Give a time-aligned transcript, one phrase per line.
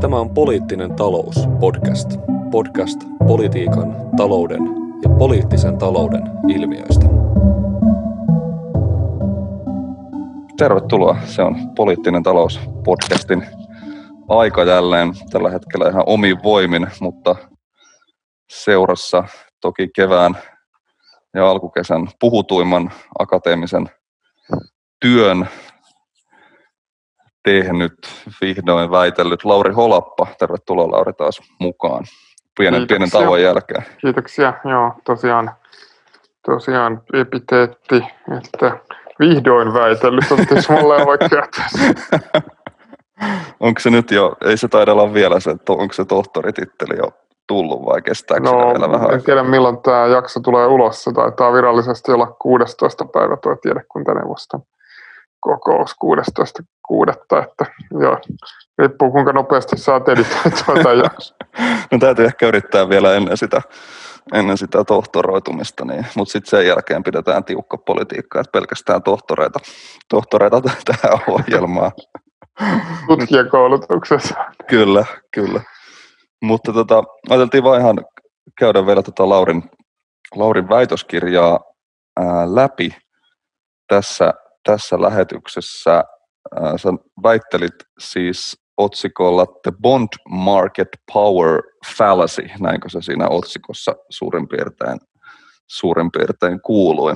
[0.00, 2.10] Tämä on Poliittinen talous podcast.
[2.50, 4.60] Podcast politiikan, talouden
[5.02, 7.06] ja poliittisen talouden ilmiöistä.
[10.58, 11.16] Tervetuloa.
[11.24, 13.46] Se on Poliittinen talous podcastin
[14.28, 17.36] aika jälleen tällä hetkellä ihan omin voimin, mutta
[18.50, 19.24] seurassa
[19.60, 20.38] toki kevään
[21.34, 23.90] ja alkukesän puhutuimman akateemisen
[25.00, 25.48] työn
[27.48, 27.94] tehnyt,
[28.40, 30.26] vihdoin väitellyt Lauri Holappa.
[30.38, 32.04] Tervetuloa Lauri taas mukaan
[32.58, 33.84] pienen, pienen tauon jälkeen.
[34.00, 34.52] Kiitoksia.
[34.64, 35.50] Joo, tosiaan,
[36.46, 38.04] tosiaan epiteetti,
[38.38, 38.78] että
[39.20, 41.42] vihdoin väitellyt on tismalleen oikea
[43.60, 47.10] Onko se nyt jo, ei se taida olla vielä se, onko se tohtorititteli jo
[47.46, 51.04] tullut vai kestääkö no, vielä vähän en tiedä milloin tämä jakso tulee ulos.
[51.04, 53.04] Se taitaa virallisesti olla 16.
[53.04, 54.62] päivä tuo tiedekuntaneuvoston
[55.40, 57.42] kokous 16.6.
[57.42, 57.66] Että
[58.00, 58.18] joo,
[58.78, 61.36] riippuu kuinka nopeasti saat editoitua tämän jakson.
[61.92, 63.62] no täytyy ehkä yrittää vielä ennen sitä,
[64.34, 69.58] ennen sitä tohtoroitumista, niin, mutta sitten sen jälkeen pidetään tiukka politiikka, että pelkästään tohtoreita,
[70.08, 71.92] tohtoreita tähän ohjelmaan.
[73.08, 74.34] Tutkijakoulutuksessa.
[74.66, 75.60] kyllä, kyllä.
[76.42, 78.04] Mutta tota, ajateltiin vaan ihan
[78.58, 79.62] käydä vielä tota Laurin,
[80.34, 81.60] Laurin väitöskirjaa
[82.16, 82.90] ää, läpi
[83.88, 84.34] tässä,
[84.72, 86.04] tässä lähetyksessä.
[86.60, 86.88] Ää, sä
[87.22, 91.62] väittelit siis otsikolla The Bond Market Power
[91.96, 94.98] Fallacy, näinkö se siinä otsikossa suurin piirtein,
[95.66, 97.12] suurin piirtein kuului.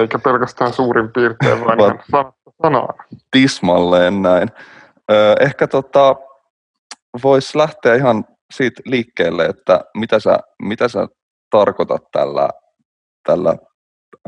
[0.00, 2.32] Eikä pelkästään suurin piirtein, vaan ihan
[2.62, 2.94] sanaan.
[3.30, 4.48] Tismalleen näin.
[5.40, 6.16] Ehkä tota,
[7.22, 11.08] voisi lähteä ihan siitä liikkeelle, että mitä sä, mitä sä
[11.50, 12.48] tarkoitat tällä,
[13.26, 13.56] tällä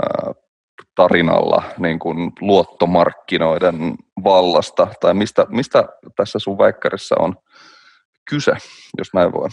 [0.02, 0.32] ää,
[0.94, 5.84] tarinalla niin kuin luottomarkkinoiden vallasta, tai mistä, mistä
[6.16, 7.34] tässä sun väikkärissä on
[8.30, 8.52] kyse,
[8.98, 9.48] jos näin voi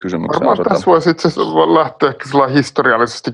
[0.00, 3.30] kysymyksen Varmaan tässä voisi itse asiassa lähteä ehkä historiallisesti,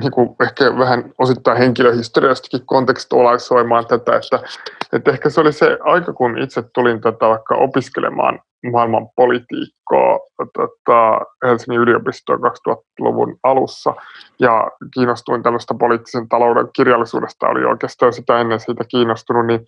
[0.00, 4.48] niin kuin ehkä vähän osittain henkilöhistoriallisestikin kontekstualisoimaan tätä, että,
[4.92, 8.40] että ehkä se oli se aika, kun itse tulin tätä vaikka opiskelemaan
[8.72, 13.94] maailman politiikkaa tota, Helsingin yliopistoon 2000-luvun alussa.
[14.40, 19.60] Ja kiinnostuin tällaista poliittisen talouden kirjallisuudesta, oli oikeastaan sitä ennen siitä kiinnostunut, niin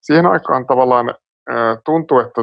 [0.00, 1.14] siihen aikaan tavallaan
[1.84, 2.40] tuntuu, että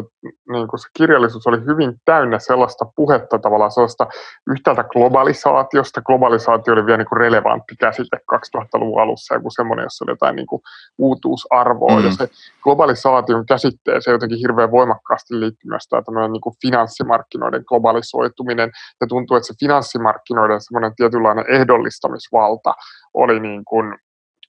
[0.51, 4.07] niin kuin se kirjallisuus oli hyvin täynnä sellaista puhetta tavallaan sellaista
[4.51, 6.01] yhtäältä globalisaatiosta.
[6.01, 10.47] Globalisaatio oli vielä niin kuin relevantti käsite 2000-luvun alussa, joku semmoinen, jossa oli jotain niin
[10.47, 10.61] kuin
[10.97, 11.99] uutuusarvoa.
[11.99, 12.05] Mm.
[12.05, 12.29] Ja se
[12.63, 18.71] globalisaation käsitteeseen jotenkin hirveän voimakkaasti liittyy myös tämä niin kuin finanssimarkkinoiden globalisoituminen.
[19.01, 22.73] Ja tuntuu, että se finanssimarkkinoiden semmoinen tietynlainen ehdollistamisvalta
[23.13, 23.97] oli niin kuin,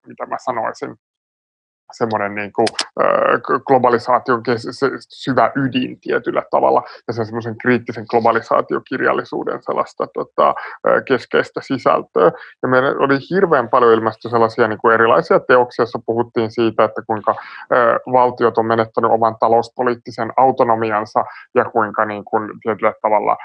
[0.07, 0.95] mitä mä sanoisin,
[1.91, 2.67] semmoinen niin kuin,
[3.67, 4.43] globalisaation
[5.09, 10.55] syvä ydin tietyllä tavalla ja se semmoisen kriittisen globalisaatiokirjallisuuden sellaista tota,
[11.07, 12.31] keskeistä sisältöä.
[12.61, 17.01] Ja meillä oli hirveän paljon ilmesty sellaisia niin kuin erilaisia teoksia, joissa puhuttiin siitä, että
[17.07, 17.35] kuinka
[18.11, 21.25] valtiot on menettänyt oman talouspoliittisen autonomiansa
[21.55, 23.37] ja kuinka niin kuin, tietyllä tavalla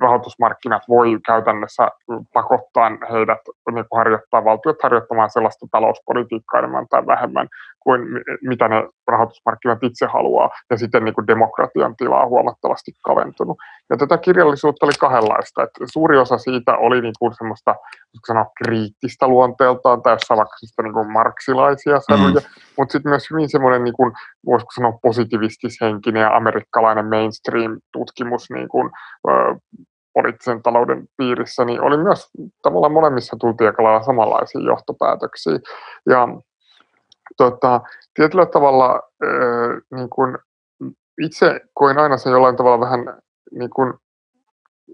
[0.00, 1.88] rahoitusmarkkinat voi käytännössä
[2.32, 3.38] pakottaa heidät
[3.74, 7.48] niin kuin harjoittaa valtiot harjoittamaan sellaista talouspolitiikkaa enemmän tai vähemmän enemmän
[7.80, 8.00] kuin
[8.42, 13.58] mitä ne rahoitusmarkkinat itse haluaa, ja sitten niin kuin demokratian tila on huomattavasti kaventunut.
[13.90, 17.74] Ja tätä kirjallisuutta oli kahdenlaista, että suuri osa siitä oli niin kuin semmoista
[18.26, 22.62] sanoa, kriittistä luonteeltaan, tai jossain vaikka niin kuin marksilaisia sävyjä, mm.
[22.78, 24.12] mutta sitten myös hyvin semmoinen, niin kuin,
[24.46, 28.90] voisiko sanoa, positivistishenkinen ja amerikkalainen mainstream-tutkimus niin kuin,
[30.14, 32.30] poliittisen talouden piirissä, niin oli myös
[32.62, 35.58] tavallaan molemmissa tultiin aika lailla samanlaisia johtopäätöksiä.
[36.08, 36.28] Ja
[37.36, 37.80] tota,
[38.14, 40.38] tietyllä tavalla äh, niin kun
[41.20, 43.00] itse koin aina sen jollain tavalla vähän
[43.50, 43.98] niin kun,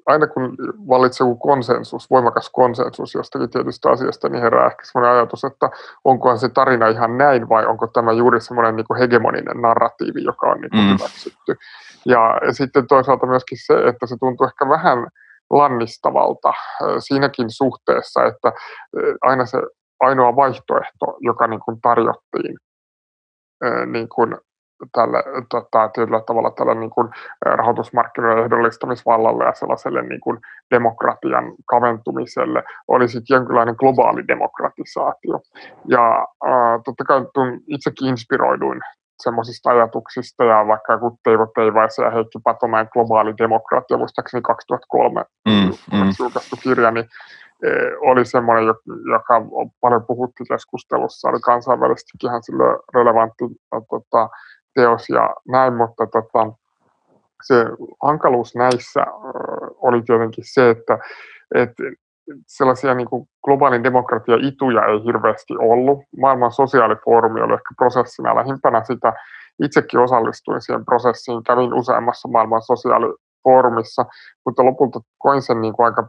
[0.06, 0.56] aina kun
[0.88, 5.70] vallitsee joku konsensus, voimakas konsensus jostakin tietystä asiasta, niin herää ehkä sellainen ajatus, että
[6.04, 10.60] onkohan se tarina ihan näin vai onko tämä juuri semmoinen niin hegemoninen narratiivi, joka on
[10.60, 10.92] niin mm.
[10.92, 11.56] hyväksytty.
[12.06, 15.06] Ja sitten toisaalta myöskin se, että se tuntuu ehkä vähän
[15.50, 16.52] lannistavalta
[16.98, 18.52] siinäkin suhteessa, että
[19.20, 19.58] aina se
[20.00, 22.56] ainoa vaihtoehto, joka niin kuin tarjottiin
[23.86, 24.36] niin kuin
[24.92, 27.08] tälle, tota, tietyllä tavalla tälle niin kuin
[27.42, 30.38] rahoitusmarkkinoiden ehdollistamisvallalle ja sellaiselle niin kuin
[30.70, 35.40] demokratian kaventumiselle olisi jonkinlainen globaali demokratisaatio.
[35.88, 37.20] Ja äh, totta kai
[37.68, 38.80] itsekin inspiroiduin
[39.22, 45.52] semmoisista ajatuksista ja vaikka joku Teivo Teivaisen ja Heikki Patomäen globaali demokratia, muistaakseni 2003 mm,
[45.92, 46.12] mm.
[46.18, 47.04] julkaistu kirja, niin
[48.00, 48.64] oli semmoinen,
[49.12, 49.42] joka
[49.80, 52.64] paljon puhuttiin keskustelussa, oli kansainvälisestikin ihan sille
[52.94, 54.28] relevantti tota,
[54.74, 56.52] teos ja näin, mutta tota,
[57.46, 57.64] se
[58.02, 59.06] hankaluus näissä
[59.82, 60.98] oli tietenkin se, että,
[61.54, 61.82] että
[62.46, 65.98] sellaisia niin kuin globaalin demokratian ituja ei hirveästi ollut.
[66.20, 69.12] Maailman sosiaalifoorumi oli ehkä prosessina lähimpänä sitä.
[69.62, 73.14] Itsekin osallistuin siihen prosessiin, kävin useammassa maailman sosiaali
[73.44, 74.04] foorumissa,
[74.46, 76.08] mutta lopulta koin sen niin kuin aika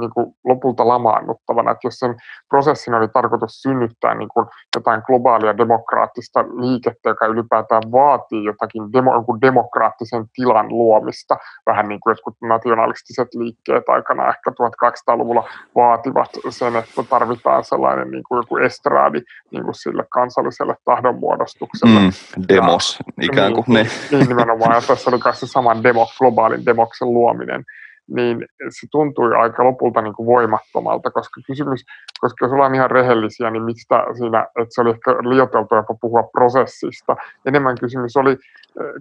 [0.00, 2.16] niin kuin lopulta lamaannuttavana, että jos sen
[2.48, 4.46] prosessin oli tarkoitus synnyttää niin kuin
[4.76, 11.36] jotain globaalia demokraattista liikettä, joka ylipäätään vaatii jotakin demo, jonkun demokraattisen tilan luomista,
[11.66, 18.22] vähän niin kuin jotkut nationalistiset liikkeet aikana ehkä 1200-luvulla vaativat sen, että tarvitaan sellainen niin
[18.28, 19.20] kuin joku estraadi
[19.50, 22.00] niin kuin sille kansalliselle tahdonmuodostukselle.
[22.00, 22.10] Mm,
[22.48, 24.18] demos ja, ikään kuin niin, ne.
[24.18, 27.64] Niin nimenomaan, ja tässä oli myös se saman demo, globaalin demoksen luominen,
[28.08, 31.84] niin se tuntui aika lopulta niin kuin voimattomalta, koska kysymys,
[32.20, 36.22] koska jos ollaan ihan rehellisiä, niin mistä siinä, että se oli ehkä liioiteltu jopa puhua
[36.22, 37.16] prosessista.
[37.46, 38.38] Enemmän kysymys oli eh,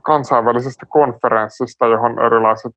[0.03, 2.73] kansainvälisestä konferenssista, johon erilaiset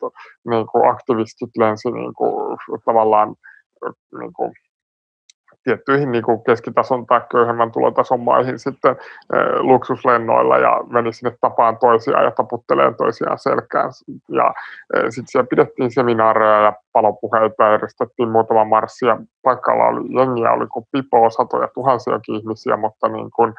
[0.50, 3.34] niin kuin aktivistit lensi niin kuin, tavallaan
[4.20, 4.52] niin kuin,
[5.64, 8.96] tiettyihin niin kuin keskitason tai köyhemmän tulotason maihin sitten
[9.32, 13.90] e, luksuslennoilla ja meni sinne tapaan toisiaan ja taputteleen toisiaan selkään.
[14.28, 14.54] Ja
[14.94, 20.52] e, sitten siellä pidettiin seminaareja ja palopuheita ja järjestettiin muutama marssi ja paikalla oli jengiä,
[20.52, 23.54] oli kuin pipo, satoja tuhansiakin ihmisiä, mutta niin kuin,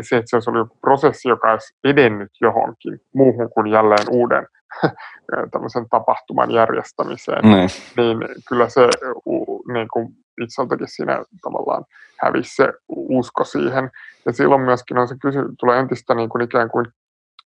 [0.00, 4.46] se, että se oli joku prosessi, joka olisi edennyt johonkin muuhun kuin jälleen uuden
[5.52, 8.02] tämmöisen tapahtuman järjestämiseen, mm.
[8.02, 8.88] niin kyllä se
[9.72, 10.08] niin kuin
[10.40, 11.84] itseltäkin siinä tavallaan
[12.20, 13.90] hävisi se usko siihen.
[14.26, 16.86] Ja silloin myöskin on se kysy, tulee entistä niin kuin ikään kuin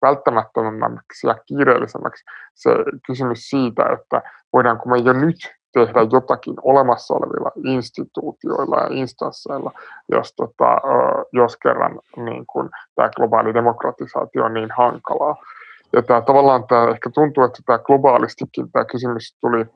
[0.02, 2.24] välttämättömämmäksi ja kiireellisemmäksi
[2.54, 2.70] se
[3.06, 4.22] kysymys siitä, että
[4.52, 5.36] voidaanko me jo nyt
[5.74, 9.72] tehdä jotakin olemassa olevilla instituutioilla ja instansseilla,
[10.08, 10.76] jos, tota,
[11.32, 15.36] jos kerran niin kun, tämä globaali demokratisaatio on niin hankalaa.
[15.92, 19.66] Ja tämä, tavallaan tämä ehkä tuntuu, että tämä globaalistikin tämä kysymys tuli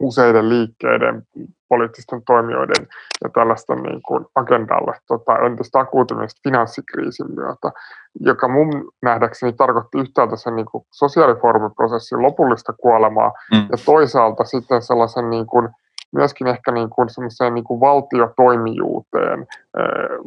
[0.00, 1.22] useiden liikkeiden,
[1.68, 2.86] poliittisten toimijoiden
[3.24, 7.72] ja tällaisten niin kuin agendalle tota, entistä akuutimmin finanssikriisin myötä,
[8.20, 13.58] joka mun nähdäkseni tarkoitti yhtäältä sen niin kuin sosiaalifoorumiprosessin lopullista kuolemaa mm.
[13.58, 15.68] ja toisaalta sitten sellaisen niin kuin,
[16.12, 19.46] myöskin ehkä niin kuin semmoiseen niin kuin valtiotoimijuuteen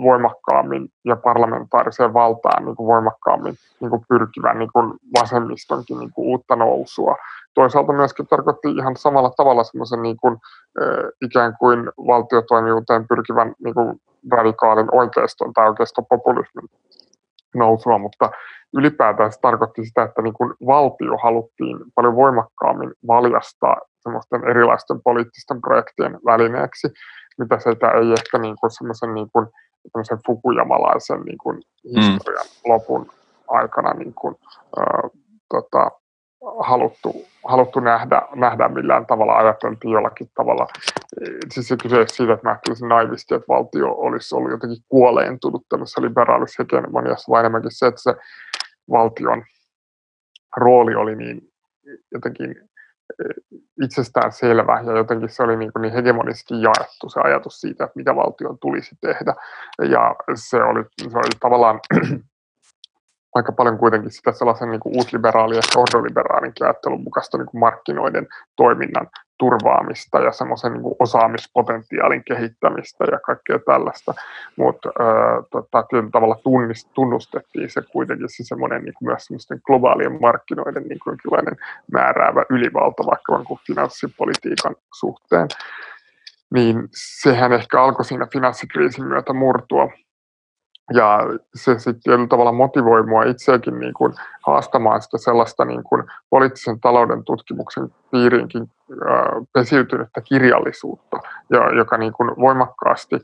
[0.04, 6.28] voimakkaammin ja parlamentaariseen valtaan niin kuin voimakkaammin niin kuin pyrkivän niin kuin vasemmistonkin niin kuin
[6.28, 7.16] uutta nousua.
[7.54, 10.38] Toisaalta myöskin tarkoitti ihan samalla tavalla semmoisen niin kuin,
[11.22, 14.02] ikään kuin valtiotoimijuuteen pyrkivän niin kuin
[14.32, 16.70] radikaalin oikeiston tai oikeistopopulismin
[17.56, 18.32] nousua, mutta
[18.74, 25.62] ylipäätään se tarkoitti sitä, että niin kuin valtio haluttiin paljon voimakkaammin valjastaa semmoisten erilaisten poliittisten
[25.62, 26.88] projektien välineeksi,
[27.38, 29.48] mitä sitä ei ehkä niin kuin semmoisen niin kuin,
[30.26, 32.72] fukujamalaisen niin kuin historian mm.
[32.72, 33.10] lopun
[33.48, 34.36] aikana niin kuin,
[34.80, 35.10] äh,
[35.50, 35.92] tota,
[36.60, 40.68] haluttu, haluttu nähdä, nähdä millään tavalla, ajateltiin jollakin tavalla.
[41.50, 46.02] Siis se kyse siitä, että mä ajattelisin naivisti, että valtio olisi ollut jotenkin kuoleentunut tämmöisessä
[46.02, 48.16] liberaalissa hegemoniassa, vaan enemmänkin se, että se
[48.92, 49.44] valtion
[50.58, 51.42] rooli oli niin
[52.12, 52.56] jotenkin
[53.84, 58.16] itsestään selvä ja jotenkin se oli niin, niin hegemonisesti jaettu se ajatus siitä, että mitä
[58.16, 59.34] valtion tulisi tehdä.
[59.90, 61.80] Ja se oli, se oli tavallaan
[63.36, 68.28] aika paljon kuitenkin sitä sellaisen niin kuin uusliberaalin ja ordoliberaalinkin ajattelun mukaista niin kuin markkinoiden
[68.56, 74.14] toiminnan turvaamista ja semmoisen niin kuin osaamispotentiaalin kehittämistä ja kaikkea tällaista.
[74.58, 74.90] Mutta
[75.52, 80.84] tota, tietyllä tavalla tunnist, tunnustettiin se kuitenkin se semmoinen niin kuin myös semmoisten globaalien markkinoiden
[80.84, 81.18] niin kuin
[81.92, 85.48] määräävä ylivalta vaikka kuin finanssipolitiikan suhteen.
[86.54, 86.84] Niin
[87.22, 89.90] sehän ehkä alkoi siinä finanssikriisin myötä murtua
[90.92, 91.20] ja
[91.56, 94.14] se sitten tietyllä tavalla motivoi mua itseäkin niin kuin
[94.46, 98.72] haastamaan sitä sellaista niin kuin poliittisen talouden tutkimuksen piiriinkin
[99.54, 101.20] pesiytynyttä kirjallisuutta,
[101.78, 103.16] joka niin kuin voimakkaasti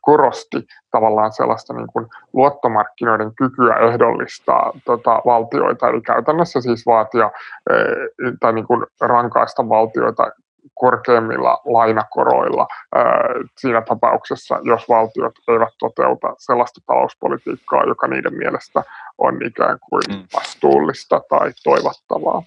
[0.00, 7.30] korosti tavallaan sellaista niin kuin luottomarkkinoiden kykyä ehdollistaa tota, valtioita, eli käytännössä siis vaatia
[8.40, 10.30] tai niin kuin rankaista valtioita
[10.74, 12.66] korkeimmilla lainakoroilla
[13.58, 18.82] siinä tapauksessa, jos valtiot eivät toteuta sellaista talouspolitiikkaa, joka niiden mielestä
[19.18, 20.22] on ikään kuin mm.
[20.34, 22.42] vastuullista tai toivottavaa.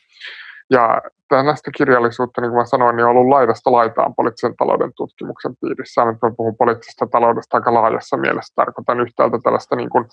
[0.70, 5.56] Ja tällaista kirjallisuutta, niin kuin mä sanoin, niin on ollut laidasta laitaan poliittisen talouden tutkimuksen
[5.62, 6.06] piirissä.
[6.06, 8.54] Nyt mä puhun poliittisesta taloudesta aika laajassa mielessä.
[8.56, 10.06] Tarkoitan yhtäältä tällaista niin kuin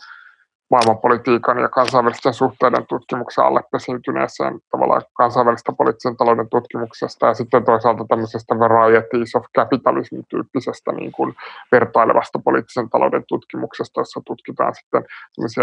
[0.71, 8.05] maailmanpolitiikan ja kansainvälisten suhteiden tutkimuksen alle pesiytyneeseen tavallaan kansainvälistä poliittisen talouden tutkimuksesta ja sitten toisaalta
[8.09, 11.35] tämmöisestä varieties of capitalism tyyppisestä niin kuin
[11.73, 15.05] vertailevasta poliittisen talouden tutkimuksesta, jossa tutkitaan sitten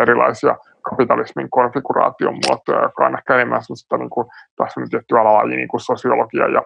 [0.02, 5.68] erilaisia kapitalismin konfiguraation muotoja, joka on ehkä enemmän sellaista niin kuin, taas tietty alalaji niin
[5.68, 6.62] kuin sosiologia ja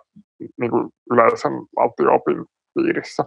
[0.60, 3.24] niin kuin yleisen valtio-opin piirissä.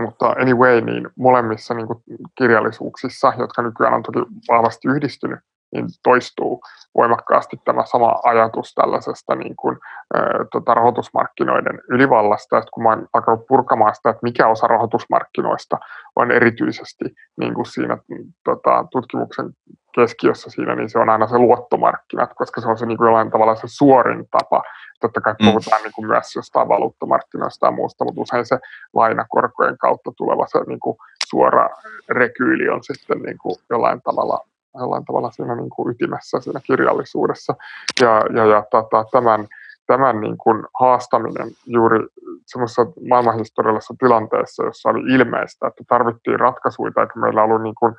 [0.00, 2.02] Mutta anyway, niin molemmissa niin kuin
[2.38, 4.18] kirjallisuuksissa, jotka nykyään on toki
[4.48, 5.40] vahvasti yhdistynyt,
[5.72, 6.60] niin toistuu
[6.96, 9.76] voimakkaasti tämä sama ajatus tällaisesta niin kuin,
[10.16, 10.20] ä,
[10.52, 12.58] tota, rahoitusmarkkinoiden ylivallasta.
[12.58, 15.78] Että kun mä oon alkanut purkamaan sitä, että mikä osa rahoitusmarkkinoista
[16.16, 17.04] on erityisesti
[17.40, 17.98] niin kuin siinä
[18.44, 19.50] tota, tutkimuksen
[19.94, 23.30] keskiössä siinä, niin se on aina se luottomarkkinat, koska se on se niin kuin jollain
[23.30, 24.62] tavalla se suorin tapa
[25.00, 25.46] Totta kai mm.
[25.46, 25.84] puhutaan mm.
[25.84, 28.58] niin kuin myös jostain valuuttamarkkinoista ja muusta, mutta usein se
[28.94, 30.96] lainakorkojen kautta tuleva se niin kuin
[31.28, 31.68] suora
[32.08, 37.54] rekyyli on sitten niin kuin jollain tavalla jollain tavalla siinä niin kuin ytimessä siinä kirjallisuudessa.
[38.00, 39.46] Ja, ja, ja tota, tämän,
[39.86, 41.98] tämän niin kuin haastaminen juuri
[42.46, 47.94] semmoisessa maailmanhistoriallisessa tilanteessa, jossa oli ilmeistä, että tarvittiin ratkaisuja, eikä meillä ollut niin kuin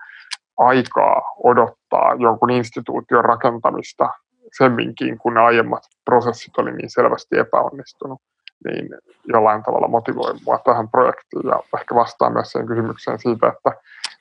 [0.58, 4.10] aikaa odottaa jonkun instituution rakentamista
[4.58, 8.22] semminkin, kun ne aiemmat prosessit oli niin selvästi epäonnistunut,
[8.66, 8.90] niin
[9.28, 13.72] jollain tavalla motivoi mua tähän projektiin ja ehkä vastaa myös sen kysymykseen siitä, että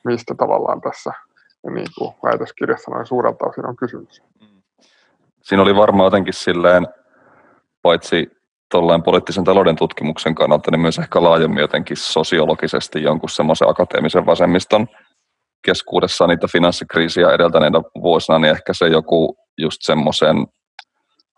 [0.05, 1.12] mistä tavallaan tässä
[1.75, 4.23] niin kuin väitöskirjassa noin suurelta osin on kysymys.
[5.43, 6.87] Siinä oli varmaan jotenkin silleen,
[7.83, 8.31] paitsi
[8.71, 14.87] tuollain poliittisen talouden tutkimuksen kannalta, niin myös ehkä laajemmin jotenkin sosiologisesti jonkun semmoisen akateemisen vasemmiston
[15.65, 20.37] keskuudessa niitä finanssikriisiä edeltäneinä vuosina, niin ehkä se joku just semmoisen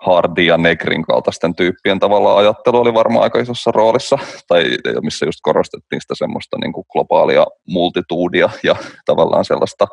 [0.01, 4.65] Hardy ja Negrin kaltaisten tyyppien tavalla ajattelu oli varmaan aika isossa roolissa, tai
[5.03, 8.75] missä just korostettiin sitä semmoista niin kuin globaalia multituudia ja
[9.07, 9.87] tavallaan sellaista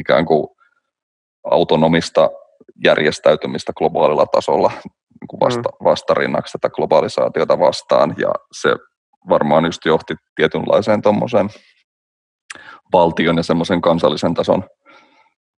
[0.00, 0.48] ikään kuin
[1.50, 2.30] autonomista
[2.84, 5.84] järjestäytymistä globaalilla tasolla niin kuin vasta, mm.
[5.84, 8.76] vastarinnaksi tätä globalisaatiota vastaan, ja se
[9.28, 11.48] varmaan just johti tietynlaiseen tuommoiseen
[12.92, 14.64] valtion ja semmoisen kansallisen tason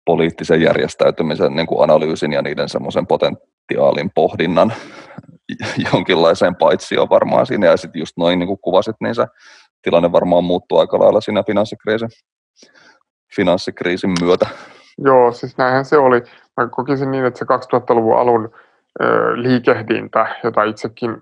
[0.05, 3.07] poliittisen järjestäytymisen niin kuin analyysin ja niiden semmoisen
[3.67, 4.73] potentiaalin pohdinnan
[5.93, 7.67] jonkinlaiseen paitsioon varmaan siinä.
[7.67, 9.27] Ja sitten just noin niin kuin kuvasit, niin se
[9.81, 12.09] tilanne varmaan muuttuu aika lailla siinä finanssikriisin,
[13.35, 14.47] finanssikriisin myötä.
[14.97, 16.23] Joo, siis näinhän se oli.
[16.57, 18.51] Mä kokisin niin, että se 2000-luvun alun
[19.01, 19.05] ö,
[19.41, 21.17] liikehdintä, jota itsekin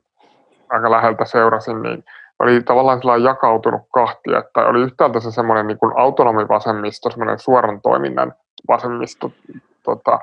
[0.69, 2.03] aika läheltä seurasin, niin
[2.39, 8.33] oli tavallaan sellainen jakautunut kahtia, että oli yhtäältä se semmoinen niin autonomivasemmisto, semmoinen suoran toiminnan
[8.67, 9.31] vasemmisto,
[9.83, 10.19] tota,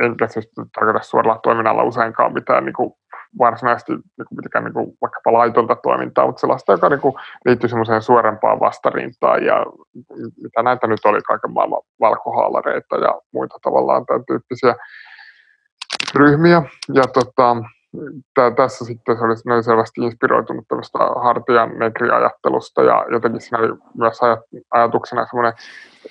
[0.00, 2.92] enkä siis tarkoita suoralla toiminnalla useinkaan mitään niin kuin
[3.38, 7.68] varsinaisesti niin kuin mitikään, niin kuin vaikkapa laitonta toimintaa, mutta sellaista, joka niin kuin liittyy
[7.68, 9.66] semmoiseen suorempaan vastarintaan ja
[10.42, 14.74] mitä näitä nyt oli kaiken maailman valkohaalareita ja muita tavallaan tämän tyyppisiä
[16.14, 16.62] ryhmiä.
[16.94, 17.56] Ja tota,
[18.34, 23.68] tää, tässä sitten se oli, oli selvästi inspiroitunut tämmöistä hartian negriajattelusta ja jotenkin siinä oli
[23.98, 24.18] myös
[24.70, 25.52] ajatuksena semmoinen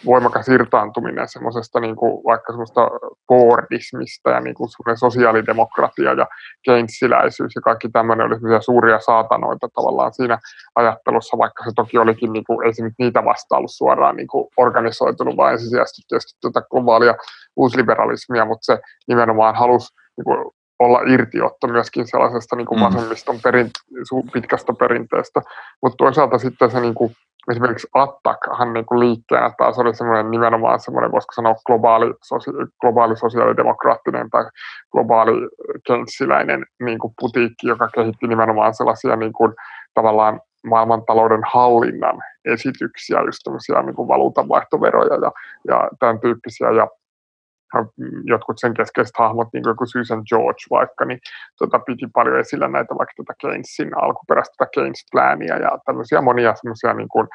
[0.05, 2.81] voimakas irtaantuminen semmoisesta niin kuin, vaikka semmoista
[3.27, 6.27] Fordismista ja niin kuin semmoinen sosiaalidemokratia ja
[6.65, 10.37] keynesiläisyys ja kaikki tämmöinen oli suuria saatanoita tavallaan siinä
[10.75, 14.27] ajattelussa, vaikka se toki olikin, niin kuin, ei se nyt niitä vastaan ollut suoraan niin
[14.27, 17.15] kuin organisoitunut, vaan ensisijaisesti tietysti tätä globaalia
[17.55, 20.51] uusliberalismia, mutta se nimenomaan halusi niin kuin,
[20.85, 22.85] olla irtiotto myöskin sellaisesta niin kuin mm.
[22.85, 23.69] vasemmiston perin,
[24.33, 25.41] pitkästä perinteestä,
[25.81, 27.11] mutta toisaalta sitten se niin kuin,
[27.51, 33.17] esimerkiksi Attackhan niin kuin liikkeenä taas oli semmoinen nimenomaan semmoinen, voisiko sanoa globaali, sosia- globaali
[33.17, 34.45] sosiaalidemokraattinen tai
[34.91, 35.31] globaali
[35.87, 39.53] kenssiläinen niin kuin putiikki, joka kehitti nimenomaan sellaisia niin kuin,
[39.93, 45.31] tavallaan maailmantalouden hallinnan esityksiä, just tämmöisiä niin kuin valuutanvaihtoveroja ja,
[45.67, 46.71] ja tämän tyyppisiä.
[46.71, 46.87] Ja
[48.23, 51.19] jotkut sen keskeiset hahmot, niin kuin Susan George vaikka, niin
[51.59, 56.93] tota, piti paljon esillä näitä vaikka tätä Keynesin alkuperäistä tätä Keynes-plääniä ja tämmöisiä monia semmoisia
[56.93, 57.27] niin kuin,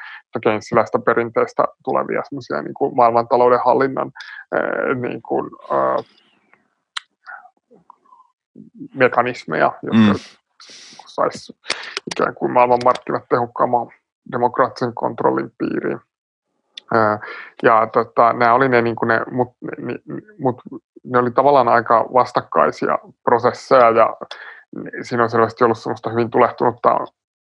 [0.43, 4.11] Keynesiläistä perinteistä tulevia semmoisia niin kuin maailmantalouden hallinnan
[4.53, 5.97] ää, niin kuin, ää,
[8.95, 10.19] mekanismeja, jotka mm.
[11.07, 11.57] saisi
[12.15, 13.87] ikään kuin maailmanmarkkinat tehokkaamman
[14.31, 15.99] demokraattisen kontrollin piiriin.
[17.63, 19.47] Ja tota, nämä oli ne, niin ne, mut,
[19.81, 19.95] ne,
[20.39, 20.61] mut,
[21.03, 24.17] ne oli tavallaan aika vastakkaisia prosesseja ja
[25.01, 26.97] siinä on selvästi ollut semmoista hyvin tulehtunutta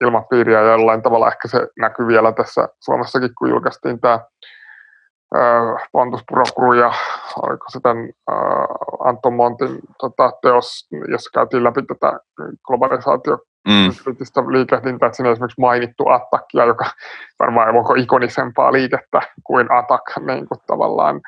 [0.02, 4.20] ilmapiiriä ja jollain tavalla ehkä se näkyy vielä tässä Suomessakin, kun julkaistiin tämä
[5.92, 6.94] Pontus Prokru ja
[7.42, 8.10] oliko se tämän
[9.00, 12.20] Anton Montin tota, teos, jossa käytiin läpi tätä
[12.68, 13.38] globalisaatio
[13.68, 13.92] mm.
[14.04, 16.86] kriittistä liikehdintää, että siinä on esimerkiksi mainittu Attackia, joka
[17.40, 21.22] varmaan onko ikonisempaa liikettä kuin Attack niin kuin tavallaan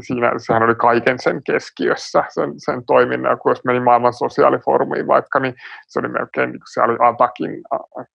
[0.00, 5.40] siinä, sehän oli kaiken sen keskiössä, sen, sen toiminnan, kun jos meni maailman sosiaalifoorumiin vaikka,
[5.40, 5.54] niin
[5.88, 7.50] se oli melkein, niin se oli Atakin,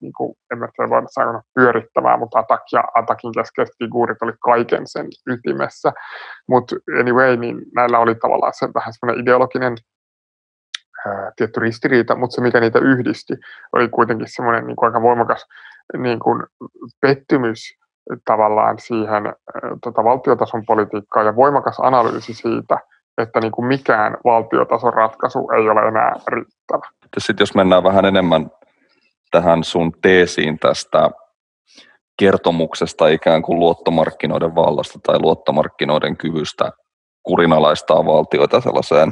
[0.02, 4.82] niin kuin, en tiedä voida sanoa pyörittämään, mutta Atak ja Atakin keskeiset figuurit oli kaiken
[4.86, 5.94] sen ytimessä,
[6.48, 9.76] mutta anyway, niin näillä oli tavallaan se vähän semmoinen ideologinen
[11.36, 13.34] tietty ristiriita, mutta se mikä niitä yhdisti
[13.74, 15.46] oli kuitenkin semmoinen niin kuin aika voimakas
[15.98, 16.44] niin kuin
[17.02, 17.60] pettymys
[18.26, 19.24] tavallaan siihen
[19.84, 22.78] tota, valtiotason politiikkaan ja voimakas analyysi siitä,
[23.18, 26.90] että niin kuin mikään valtiotason ratkaisu ei ole enää riittävä.
[27.18, 28.52] Sitten jos mennään vähän enemmän
[29.32, 31.12] tähän sun teesiin tästä
[32.20, 36.72] kertomuksesta ikään kuin luottomarkkinoiden vallasta tai luottomarkkinoiden kyvystä
[37.28, 39.12] kurinalaistaa valtioita sellaiseen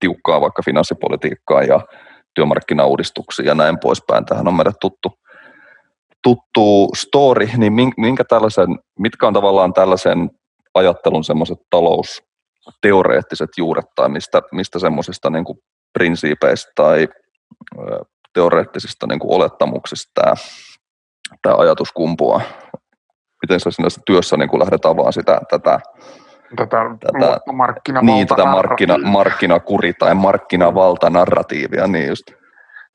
[0.00, 1.80] tiukkaan vaikka finanssipolitiikkaan ja
[2.34, 4.24] työmarkkinauudistuksiin ja näin poispäin.
[4.24, 5.18] Tähän on meille tuttu
[6.22, 10.30] tuttu story, niin minkä tällaisen, mitkä on tavallaan tällaisen
[10.74, 15.44] ajattelun semmoiset talousteoreettiset juuret tai mistä, mistä semmoisista niin
[15.92, 17.08] prinsiipeistä tai
[18.32, 20.34] teoreettisista niin kuin olettamuksista tämä,
[21.42, 22.40] tämä ajatus kumpuaa?
[23.42, 25.80] Miten sä siinä työssä niin kuin lähdet avaamaan sitä, tätä,
[26.56, 27.18] tätä, tätä
[28.02, 32.30] niin, tätä markkina, markkinakuri tai markkinavalta-narratiivia, niin just.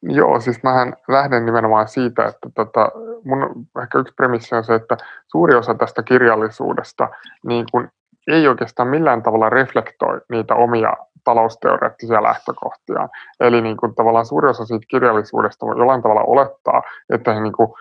[0.01, 2.91] Joo, siis mähän lähden nimenomaan siitä, että tota,
[3.23, 4.97] mun ehkä yksi premissi on se, että
[5.31, 7.09] suuri osa tästä kirjallisuudesta
[7.45, 7.89] niin kun
[8.27, 10.93] ei oikeastaan millään tavalla reflektoi niitä omia
[11.23, 13.09] talousteoreettisia lähtökohtia.
[13.39, 16.81] Eli niin kun tavallaan suuri osa siitä kirjallisuudesta voi jollain tavalla olettaa,
[17.13, 17.75] että he niin kun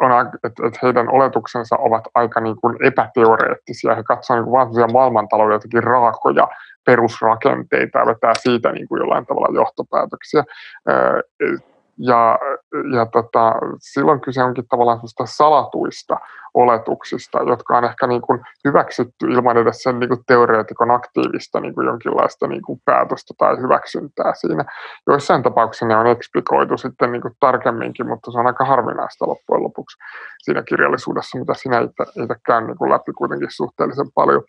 [0.00, 3.94] on, että, että heidän oletuksensa ovat aika niin kuin epäteoreettisia.
[3.94, 6.48] He katsovat niin vain maailmantalouden jotenkin raakoja
[6.86, 10.44] perusrakenteita ja vetää siitä niin kuin jollain tavalla johtopäätöksiä.
[11.98, 12.38] Ja,
[12.96, 16.16] ja tota, silloin kyse onkin tavallaan salatuista
[16.54, 21.74] oletuksista, jotka on ehkä niin kuin hyväksytty ilman edes sen niin kuin teoreetikon aktiivista niin
[21.74, 24.64] kuin jonkinlaista niin kuin päätöstä tai hyväksyntää siinä.
[25.06, 29.62] Joissain tapauksissa ne on eksplikoitu sitten niin kuin tarkemminkin, mutta se on aika harvinaista loppujen
[29.62, 29.98] lopuksi
[30.38, 34.42] siinä kirjallisuudessa, mitä sinä itse käyn niin kuin läpi kuitenkin suhteellisen paljon.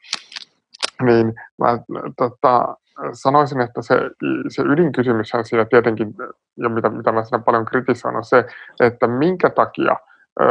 [1.01, 1.79] Niin mä
[2.17, 2.77] tota,
[3.13, 3.95] sanoisin, että se,
[4.49, 6.13] se ydinkysymys on siinä tietenkin,
[6.58, 8.45] ja mitä, mitä mä siinä paljon kritisoin, on se,
[8.79, 9.95] että minkä takia
[10.41, 10.45] ö,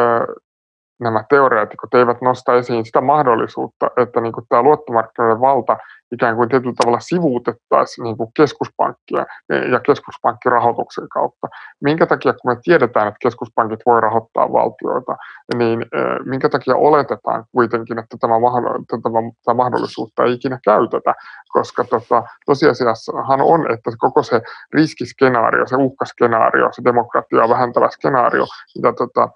[1.05, 5.77] nämä teoreetikot eivät nosta esiin sitä mahdollisuutta, että niin kuin tämä luottomarkkinoiden valta
[6.15, 9.27] ikään kuin tietyllä tavalla sivuutettaisiin niin kuin keskuspankkia
[9.73, 11.47] ja keskuspankkirahoituksen kautta.
[11.81, 15.17] Minkä takia, kun me tiedetään, että keskuspankit voi rahoittaa valtioita,
[15.59, 15.87] niin
[16.25, 21.15] minkä takia oletetaan kuitenkin, että tämä, mahdollisuutta ei ikinä käytetä,
[21.49, 28.45] koska tota, tosiasiassahan on, että koko se riskiskenaario, se uhkaskenaario, se demokratiaa vähentävä skenaario,
[28.77, 29.29] mitä tota,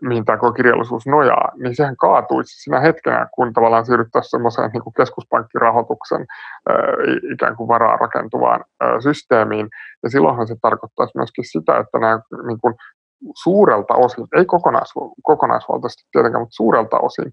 [0.00, 4.94] mihin tämä kirjallisuus nojaa, niin sehän kaatuisi siinä hetkenä, kun tavallaan siirryttäisiin semmoiseen niin kuin
[4.94, 6.26] keskuspankkirahoituksen
[7.32, 8.64] ikään kuin varaa rakentuvaan
[9.02, 9.68] systeemiin.
[10.02, 12.74] Ja silloinhan se tarkoittaisi myöskin sitä, että nämä niin kuin
[13.42, 14.92] suurelta osin, ei kokonais,
[15.22, 17.32] kokonaisvaltaisesti tietenkään, mutta suurelta osin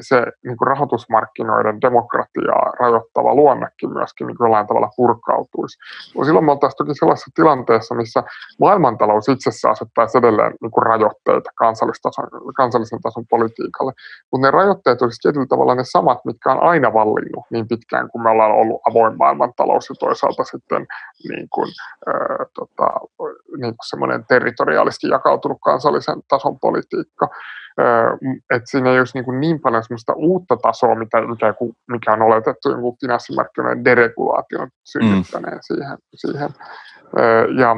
[0.00, 5.78] se niin kuin rahoitusmarkkinoiden demokratiaa rajoittava luonnekin myöskin niin jollain tavalla purkautuisi.
[6.24, 8.22] Silloin me oltaisiin toki sellaisessa tilanteessa, missä
[8.60, 11.50] maailmantalous itsessä asettaisi edelleen niin kuin rajoitteita
[12.56, 13.92] kansallisen tason politiikalle,
[14.32, 18.22] mutta ne rajoitteet olisivat tietyllä tavalla ne samat, mitkä on aina vallinnut niin pitkään kuin
[18.22, 20.86] me ollaan ollut avoin maailmantalous ja toisaalta sitten
[21.28, 21.68] niin kuin,
[22.08, 22.86] äh, tota,
[23.60, 27.28] niin kuin semmoinen territoriaalisesti jakautunut kansallisen tason politiikka
[28.50, 31.54] että siinä ei olisi niin, kuin niin paljon sellaista uutta tasoa, mitä, mikä,
[31.90, 35.60] mikä on oletettu jonkun finanssimarkkinoiden deregulaation synnyttäneen mm.
[35.62, 35.98] siihen.
[36.14, 36.48] siihen.
[37.58, 37.76] Ja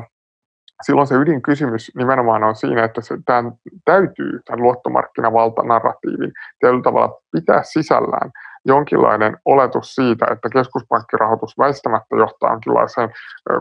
[0.87, 3.53] silloin se ydinkysymys nimenomaan on siinä, että se, tämän
[3.85, 8.31] täytyy tämän luottomarkkinavaltanarratiivin tietyllä tavalla pitää sisällään
[8.65, 13.11] jonkinlainen oletus siitä, että keskuspankkirahoitus väistämättä johtaa jonkinlaiseen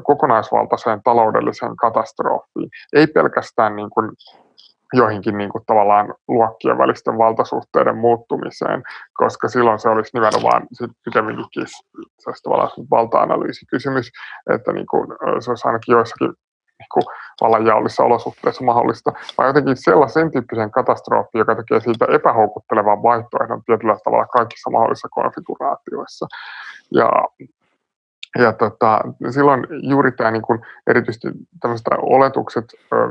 [0.03, 2.69] kokonaisvaltaiseen taloudelliseen katastrofiin.
[2.93, 4.11] Ei pelkästään niin kuin
[4.93, 10.67] joihinkin niin kuin tavallaan luokkien välisten valtasuhteiden muuttumiseen, koska silloin se olisi nimenomaan
[11.05, 11.67] pikemminkin
[12.19, 14.11] se olisi tavallaan valta-analyysikysymys,
[14.53, 15.07] että niin kuin,
[15.39, 16.33] se olisi ainakin joissakin
[16.79, 17.03] niin kuin
[17.41, 24.25] vallanjaollisissa olosuhteissa mahdollista, vai jotenkin sellaisen tyyppisen katastrofi, joka tekee siitä epähoukuttelevan vaihtoehdon tietyllä tavalla
[24.25, 26.27] kaikissa mahdollisissa konfiguraatioissa.
[26.91, 27.09] Ja
[28.39, 30.43] ja tota, silloin juuri tämä niin
[30.87, 31.27] erityisesti
[31.61, 32.65] tämmöiset oletukset,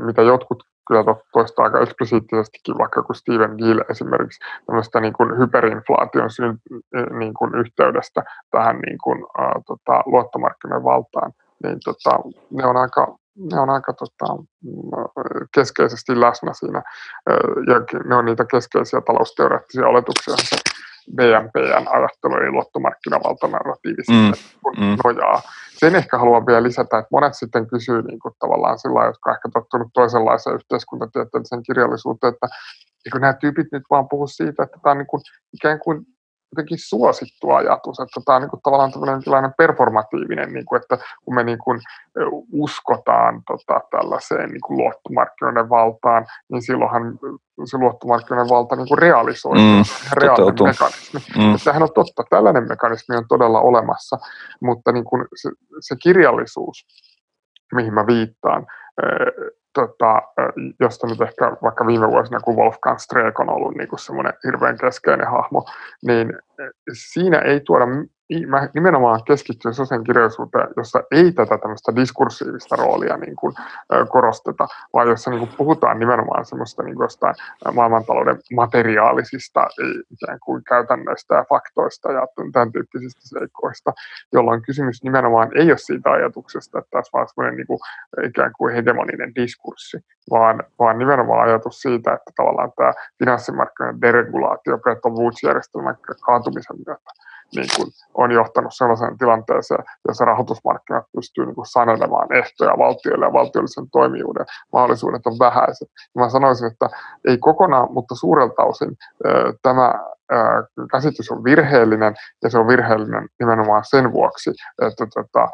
[0.05, 6.29] mitä jotkut kyllä toistaa aika eksplisiittisestikin, vaikka kuin Steven Gill esimerkiksi tämmöistä niin kuin hyperinflaation
[6.31, 6.57] syn,
[7.19, 11.31] niin kuin yhteydestä tähän niin kuin, ää, tota, luottomarkkinoiden valtaan
[11.63, 12.19] niin tota,
[12.51, 13.17] ne on aika,
[13.51, 14.25] ne on aika tota,
[15.55, 16.81] keskeisesti läsnä siinä,
[17.67, 20.57] ja ne on niitä keskeisiä talousteoreettisia oletuksia, se
[21.15, 24.97] BNPn ajattelu eli luottomarkkinavaltanarratiivisesti mm, mm.
[25.03, 25.41] nojaa.
[25.79, 29.35] Sen ehkä haluan vielä lisätä, että monet sitten kysyy niin kuin tavallaan sillä jotka on
[29.35, 32.47] ehkä tottunut toisenlaiseen yhteiskuntatieteelliseen kirjallisuuteen, että
[33.05, 35.21] eikö nämä tyypit nyt vaan puhu siitä, että tämä on niin kuin,
[35.53, 36.05] ikään kuin
[36.57, 38.91] jotenkin suosittu ajatus, että tämä on niin kuin tavallaan
[39.23, 41.79] tällainen performatiivinen, niin kuin, että kun me niin kuin
[42.51, 47.19] uskotaan tota, tällaiseen niin kuin luottomarkkinoiden valtaan, niin silloinhan
[47.65, 51.19] se luottomarkkinoiden valta niin kuin realisoi mm, reaalinen mekanismi.
[51.37, 51.55] Mm.
[51.63, 54.17] Tämähän on totta, tällainen mekanismi on todella olemassa,
[54.61, 56.85] mutta niin kuin se, se kirjallisuus,
[57.73, 58.65] mihin mä viittaan,
[59.81, 60.21] tota,
[60.79, 65.27] josta nyt ehkä vaikka viime vuosina, kun Wolfgang Streeck on ollut niin semmoinen hirveän keskeinen
[65.27, 65.65] hahmo,
[66.05, 66.33] niin
[66.93, 67.85] siinä ei tuoda
[68.47, 73.53] mä nimenomaan keskittyy sellaiseen kirjallisuuteen, jossa ei tätä tämmöistä diskursiivista roolia niin kuin,
[74.09, 77.35] korosteta, vaan jossa niin kuin, puhutaan nimenomaan semmoista niin kuin, jostain
[77.73, 79.67] maailmantalouden materiaalisista
[80.11, 83.93] ikään kuin käytännöistä ja faktoista ja tämän tyyppisistä seikoista,
[84.33, 87.79] jolloin kysymys nimenomaan ei ole siitä ajatuksesta, että tässä vaan semmoinen niin kuin,
[88.23, 89.97] ikään kuin hegemoninen diskurssi,
[90.29, 97.11] vaan, vaan nimenomaan ajatus siitä, että tavallaan tämä finanssimarkkinoiden deregulaatio Bretton Woods-järjestelmän kaatumisen myötä
[97.55, 103.33] niin kuin on johtanut sellaiseen tilanteeseen, jossa rahoitusmarkkinat pystyy niin kuin sanelemaan ehtoja valtioille ja
[103.33, 105.89] valtiollisen toimijuuden mahdollisuudet on vähäiset.
[106.15, 106.89] Ja mä sanoisin, että
[107.27, 108.97] ei kokonaan, mutta suurelta osin
[109.61, 109.93] tämä
[110.91, 115.47] käsitys on virheellinen ja se on virheellinen nimenomaan sen vuoksi, että tota,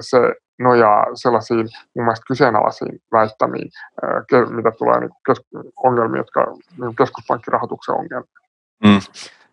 [0.00, 0.18] se
[0.58, 3.70] nojaa sellaisiin mun mielestä kyseenalaisiin väittämiin,
[4.50, 5.10] mitä tulee niin
[5.76, 6.46] ongelmiin, jotka
[6.80, 8.40] niin keskuspankkirahoituksen ongelmia.
[8.84, 9.00] Mm.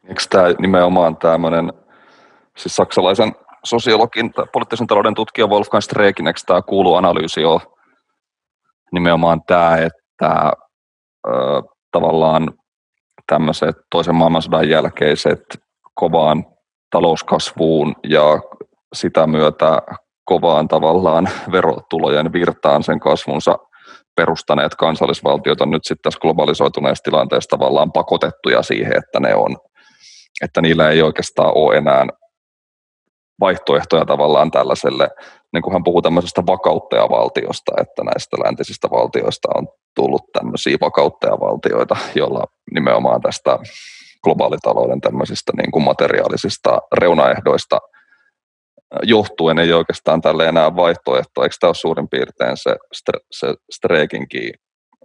[0.07, 1.73] Eikö tämä nimenomaan tämmöinen,
[2.57, 7.59] siis saksalaisen sosiologin tai poliittisen talouden tutkija Wolfgang Streekin, eikö tämä kuulu analyysi on
[8.91, 10.51] nimenomaan tämä, että
[11.27, 11.31] ö,
[11.91, 12.53] tavallaan
[13.27, 15.43] tämmöiset toisen maailmansodan jälkeiset
[15.93, 16.45] kovaan
[16.89, 18.41] talouskasvuun ja
[18.93, 19.81] sitä myötä
[20.25, 23.57] kovaan tavallaan verotulojen virtaan sen kasvunsa
[24.15, 29.57] perustaneet kansallisvaltiot on nyt sitten tässä globalisoituneessa tilanteessa tavallaan pakotettuja siihen, että ne on
[30.41, 32.05] että niillä ei oikeastaan ole enää
[33.39, 35.09] vaihtoehtoja tavallaan tällaiselle,
[35.53, 42.43] niin kuin hän puhuu tämmöisestä vakauttajavaltiosta, että näistä läntisistä valtioista on tullut tämmöisiä vakauttajavaltioita, joilla
[42.71, 43.59] nimenomaan tästä
[44.23, 47.79] globaalitalouden tämmöisistä niin kuin materiaalisista reunaehdoista
[49.03, 51.43] johtuen ei oikeastaan tälle enää vaihtoehto.
[51.43, 52.75] Eikö tämä ole suurin piirtein se,
[53.31, 54.53] se Streikinkin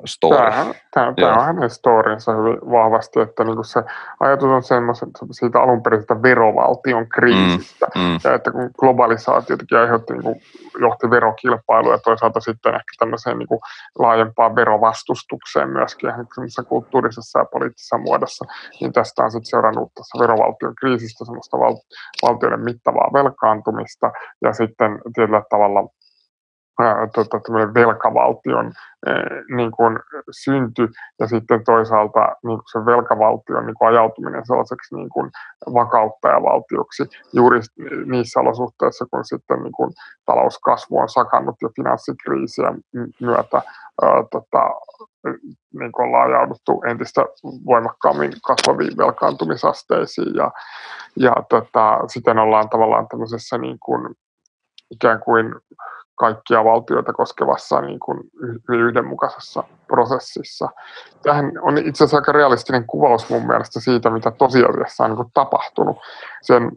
[0.07, 0.37] story.
[0.37, 3.83] Tämähän, tämä, tämä on hänen storinsa hyvin vahvasti, että niin se
[4.21, 8.19] ajatus on semmoisen siitä alun perin verovaltion kriisistä, mm, mm.
[8.25, 10.41] ja että kun globalisaatio aiheutti, niin kuin,
[10.81, 13.61] johti verokilpailuja ja toisaalta sitten ehkä tämmöiseen niin kuin,
[13.99, 16.11] laajempaan verovastustukseen myöskin
[16.69, 18.45] kulttuurisessa ja poliittisessa muodossa,
[18.81, 21.77] niin tästä on sitten seurannut tässä verovaltion kriisistä semmoista val,
[22.23, 25.89] valtioiden mittavaa velkaantumista ja sitten tietyllä tavalla
[27.15, 27.39] tota,
[27.75, 28.73] velkavaltion
[29.57, 29.99] niin kuin
[30.31, 30.89] synty.
[31.21, 35.31] Ja sitten toisaalta niin kuin se velkavaltion niin kuin ajautuminen sellaiseksi niin kuin
[35.75, 37.61] vakauttajavaltioksi juuri
[38.07, 39.91] niissä olosuhteissa, kun sitten niin kuin
[40.27, 42.75] talouskasvu on sakannut ja finanssikriisiä
[43.21, 43.63] myötä
[44.03, 44.63] ää, tota,
[45.81, 47.25] niin kuin ollaan ajauduttu entistä
[47.67, 50.35] voimakkaammin kasvaviin velkaantumisasteisiin.
[50.35, 50.51] Ja,
[51.17, 54.15] ja tota, sitten ollaan tavallaan tämmöisessä niin kuin,
[54.91, 55.55] ikään kuin
[56.19, 58.21] kaikkia valtioita koskevassa niin kuin
[58.69, 60.69] yhdenmukaisessa prosessissa.
[61.23, 65.31] Tähän on itse asiassa aika realistinen kuvaus mun mielestä siitä, mitä tosiasiassa on niin kuin
[65.35, 65.97] tapahtunut.
[66.43, 66.71] Sen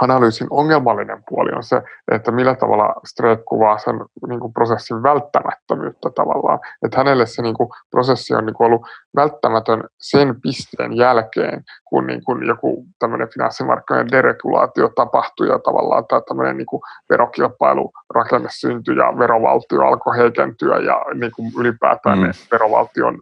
[0.00, 3.94] analyysin ongelmallinen puoli on se, että millä tavalla Street kuvaa sen
[4.28, 6.58] niin kuin prosessin välttämättömyyttä tavallaan.
[6.84, 12.06] Että hänelle se niin kuin, prosessi on niin kuin, ollut välttämätön sen pisteen jälkeen, kun
[12.06, 18.96] niin kuin, joku tämmöinen finanssimarkkinoiden deregulaatio tapahtui ja tavallaan tämä tämmöinen niin kuin, verokilpailurakenne syntyi
[18.96, 22.30] ja verovaltio alkoi heikentyä ja niin kuin, ylipäätään mm.
[22.50, 23.18] verovaltion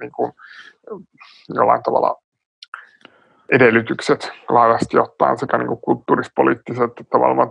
[0.00, 0.32] niin kuin,
[1.48, 2.23] jollain tavalla
[3.52, 7.04] edellytykset laajasti ottaen sekä niin kuin kulttuurispoliittiset että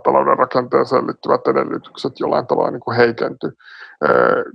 [0.04, 3.52] talouden rakenteeseen liittyvät edellytykset jollain tavalla niin kuin heikenty.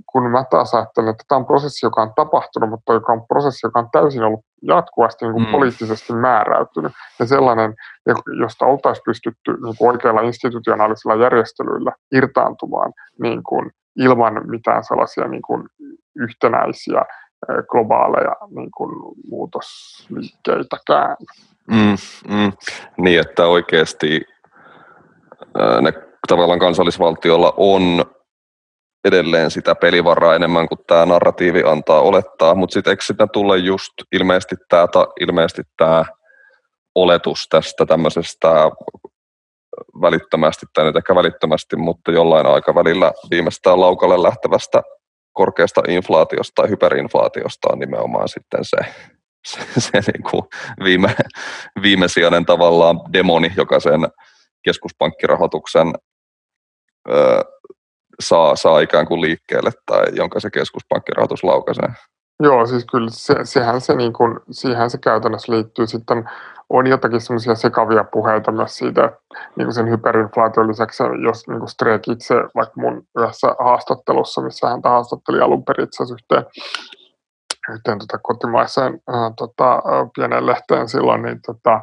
[0.06, 3.66] Kun mä taas ajattelen, että tämä on prosessi, joka on tapahtunut, mutta joka on prosessi,
[3.66, 5.52] joka on täysin ollut jatkuvasti niin kuin mm.
[5.52, 7.74] poliittisesti määräytynyt ja sellainen,
[8.40, 15.42] josta oltaisiin pystytty niin kuin oikeilla institutionaalisilla järjestelyillä irtaantumaan niin kuin ilman mitään sellaisia niin
[15.42, 15.64] kuin
[16.16, 17.04] yhtenäisiä
[17.68, 18.90] globaaleja niin kuin
[19.30, 21.16] muutosliikkeitäkään.
[21.70, 21.96] Mm,
[22.28, 22.52] mm.
[22.98, 24.20] Niin, että oikeasti
[25.80, 25.92] ne
[26.28, 28.04] tavallaan kansallisvaltiolla on
[29.04, 33.92] edelleen sitä pelivaraa enemmän kuin tämä narratiivi antaa olettaa, mutta sitten eikö sitä tule just
[34.12, 34.86] ilmeisesti tämä,
[35.20, 36.04] ilmeisesti tämä
[36.94, 38.48] oletus tästä tämmöisestä
[40.00, 44.82] välittömästi, tai nyt ehkä välittömästi, mutta jollain aikavälillä viimeistään laukalle lähtevästä
[45.32, 48.76] korkeasta inflaatiosta tai hyperinflaatiosta on nimenomaan sitten se,
[49.46, 50.42] se, se niin kuin
[50.84, 51.14] viime,
[51.82, 54.00] viimesijainen tavallaan demoni, joka sen
[54.62, 55.92] keskuspankkirahoituksen
[57.08, 57.44] ö,
[58.20, 61.88] saa, saa ikään kuin liikkeelle tai jonka se keskuspankkirahoitus laukaisee.
[62.42, 65.86] Joo, siis kyllä se, sehän se, niin kuin, siihen se käytännössä liittyy.
[65.86, 66.30] Sitten
[66.70, 69.12] on jotakin semmoisia sekavia puheita myös siitä,
[69.56, 74.68] niin kuin sen hyperinflaation lisäksi, jos niin kuin Streek itse vaikka mun yhdessä haastattelussa, missä
[74.68, 76.44] hän haastatteli alun perin itse asiassa yhteen,
[77.74, 79.82] yhteen tota kotimaiseen ää, tota,
[80.14, 81.80] pienen lehteen silloin, niin, tota,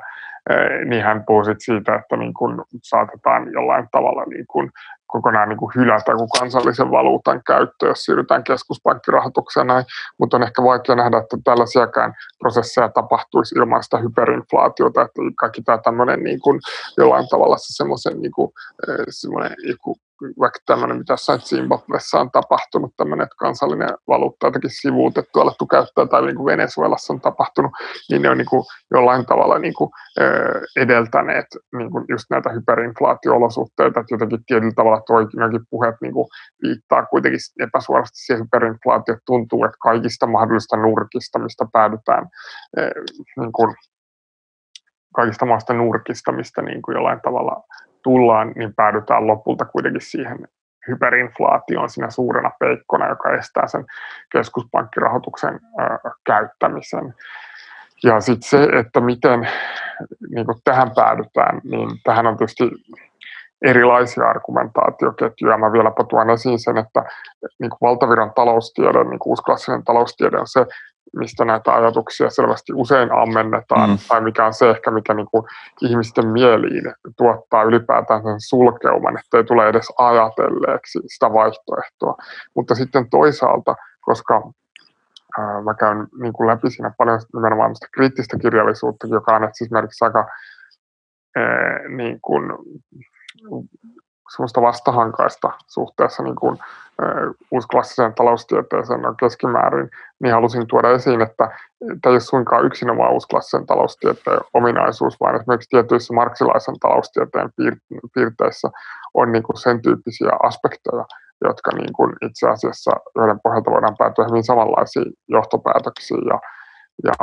[0.86, 4.72] niin hän puhui siitä, että niin kuin saatetaan jollain tavalla niin kuin
[5.08, 9.86] kokonaan niin kuin hylätä kuin kansallisen valuutan käyttö, jos siirrytään keskuspankkirahoitukseen näin,
[10.20, 15.78] mutta on ehkä vaikea nähdä, että tällaisiakaan prosesseja tapahtuisi ilman sitä hyperinflaatiota, että kaikki tämä
[15.78, 16.60] tämmöinen niin kuin
[16.98, 18.52] jollain tavalla se semmoisen niin kuin,
[19.10, 19.98] semmoinen joku
[20.40, 26.06] vaikka tämmöinen, mitä jossain Zimbabwessa on tapahtunut, tämmöinen, että kansallinen valuutta jotenkin sivuutettu, alettu käyttää,
[26.06, 27.72] tai niin kuin Venezuelassa on tapahtunut,
[28.10, 29.90] niin ne on niin kuin jollain tavalla niin kuin,
[30.76, 31.46] edeltäneet
[31.78, 36.28] niin kuin just näitä hyperinflaatio-olosuhteita, että jotenkin tietyllä tavalla toikin puheet niin kuin
[36.64, 42.28] viittaa kuitenkin epäsuorasti siihen hyperinflaatio, tuntuu, että kaikista mahdollisista nurkista, mistä päädytään
[43.40, 43.76] niin kuin,
[45.16, 47.64] kaikista maasta nurkista, mistä niin kuin jollain tavalla
[48.08, 50.48] tullaan, niin päädytään lopulta kuitenkin siihen
[50.88, 53.86] hyperinflaatioon siinä suurena peikkona, joka estää sen
[54.32, 57.16] keskuspankkirahoituksen ö, käyttämisen.
[58.04, 59.50] Ja sitten se, että miten
[60.30, 62.72] niin tähän päädytään, niin tähän on tietysti
[63.62, 65.58] erilaisia argumentaatioketjuja.
[65.58, 67.04] Mä vielä tuon esiin sen, että
[67.60, 70.66] niin kuin valtaviran taloustiede, niin kuin uusklassinen taloustiede on se,
[71.16, 73.98] mistä näitä ajatuksia selvästi usein ammennetaan, mm.
[74.08, 75.44] tai mikä on se ehkä, mikä niin kuin
[75.82, 82.16] ihmisten mieliin tuottaa ylipäätään sen sulkeuman, ettei tule edes ajatelleeksi sitä vaihtoehtoa.
[82.56, 84.52] Mutta sitten toisaalta, koska
[85.38, 90.06] ää, mä käyn niin kuin läpi siinä paljon nimenomaan sitä kriittistä kirjallisuutta, joka on esimerkiksi
[90.06, 90.28] aika
[91.36, 92.44] ää, niin kuin,
[94.36, 96.58] semmoista vastahankaista suhteessa niin kuin,
[97.52, 99.90] uusklassiseen taloustieteeseen on keskimäärin,
[100.24, 105.70] niin halusin tuoda esiin, että tämä ei ole suinkaan yksinomaan uusklassisen taloustieteen ominaisuus, vaan esimerkiksi
[105.70, 107.50] tietyissä marksilaisen taloustieteen
[108.14, 108.70] piirteissä
[109.14, 111.06] on niin kuin sen tyyppisiä aspekteja,
[111.42, 116.40] jotka niin kuin itse asiassa, joiden pohjalta voidaan päätyä hyvin samanlaisiin johtopäätöksiin ja,
[117.04, 117.14] ja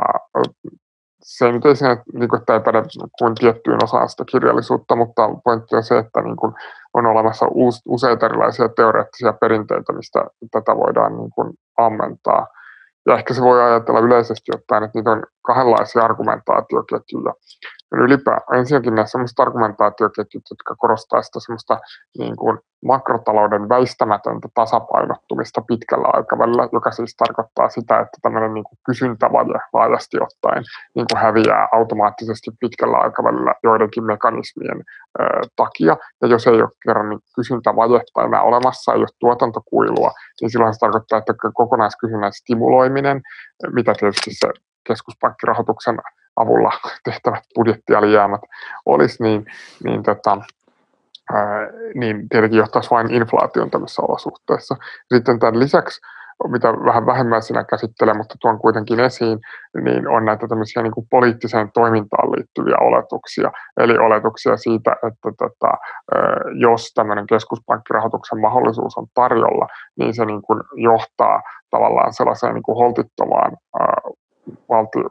[1.25, 2.83] se nyt ei siinä, niin kuin, että ei päde
[3.19, 6.55] kuin tiettyyn osaan sitä kirjallisuutta, mutta pointti on se, että niin kuin,
[6.95, 12.47] on olemassa uus, useita erilaisia teoreettisia perinteitä, mistä tätä voidaan niin kuin, ammentaa.
[13.07, 17.35] Ja ehkä se voi ajatella yleisesti ottaen, että niitä on kahdenlaisia argumentaatioketjuja
[17.99, 21.79] ylipäätään ensinnäkin nämä sellaiset argumentaatioketjut, jotka korostaa sitä semmoista
[22.19, 28.79] niin kuin makrotalouden väistämätöntä tasapainottumista pitkällä aikavälillä, joka siis tarkoittaa sitä, että tämmöinen niin kuin
[28.87, 34.83] kysyntävaje laajasti ottaen niin kuin häviää automaattisesti pitkällä aikavälillä joidenkin mekanismien
[35.21, 35.25] ö,
[35.57, 35.97] takia.
[36.23, 40.79] Ja jos ei ole kerran niin kysyntävajetta enää olemassa, ei ole tuotantokuilua, niin silloin se
[40.79, 43.21] tarkoittaa, että kokonaiskysynnän stimuloiminen,
[43.73, 44.49] mitä tietysti se
[44.87, 45.99] keskuspankkirahoituksen
[46.37, 46.73] avulla
[47.05, 48.40] tehtävät budjettialijäämät
[48.87, 49.47] olisi, niin,
[49.85, 50.38] niin, tota,
[51.33, 54.77] ää, niin tietenkin johtaisi vain inflaation tämmöisessä olosuhteessa.
[55.14, 56.01] Sitten tämän lisäksi
[56.49, 59.38] mitä vähän vähemmän sinä käsittelee, mutta tuon kuitenkin esiin,
[59.85, 63.53] niin on näitä tämmöisiä niin kuin poliittiseen toimintaan liittyviä oletuksia.
[63.77, 65.73] Eli oletuksia siitä, että tota,
[66.61, 69.66] jos tämmöinen keskuspankkirahoituksen mahdollisuus on tarjolla,
[69.99, 73.53] niin se niin kuin johtaa tavallaan sellaiseen niin kuin holtittomaan
[74.69, 75.09] valtio,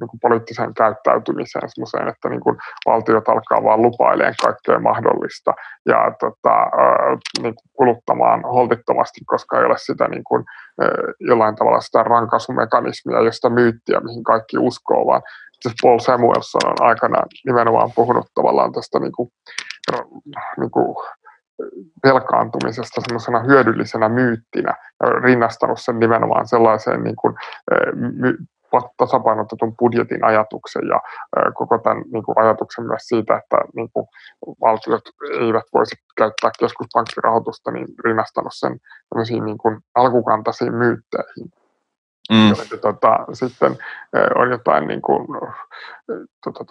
[0.00, 2.56] niin kuin poliittiseen käyttäytymiseen semmoiseen, että niin kuin
[2.86, 5.52] valtiot alkaa vaan lupailemaan kaikkea mahdollista
[5.86, 6.54] ja tota,
[7.42, 10.44] niin kuin kuluttamaan holtittomasti, koska ei ole sitä niin kuin,
[11.20, 15.22] jollain tavalla sitä rankaisumekanismia ja sitä myyttiä, mihin kaikki uskoo, vaan
[15.82, 19.28] Paul Samuelson on aikanaan nimenomaan puhunut tavallaan tästä niin kuin,
[20.60, 20.96] niin kuin
[22.04, 27.34] velkaantumisesta semmoisena hyödyllisenä myyttinä ja rinnastanut sen nimenomaan sellaiseen niin kuin,
[28.96, 31.00] tasapainotetun budjetin ajatuksen ja
[31.54, 34.06] koko tämän niin kuin ajatuksen myös siitä, että niin kuin
[34.60, 35.02] valtiot
[35.40, 38.80] eivät voisi käyttää keskuspankkirahoitusta, niin rinnastanut sen
[39.44, 41.61] niin kuin alkukantaisiin myytteihin.
[42.30, 42.48] Mm.
[42.48, 43.78] joita tota, sitten
[44.34, 45.26] on jotain niin kuin,
[46.44, 46.64] tota,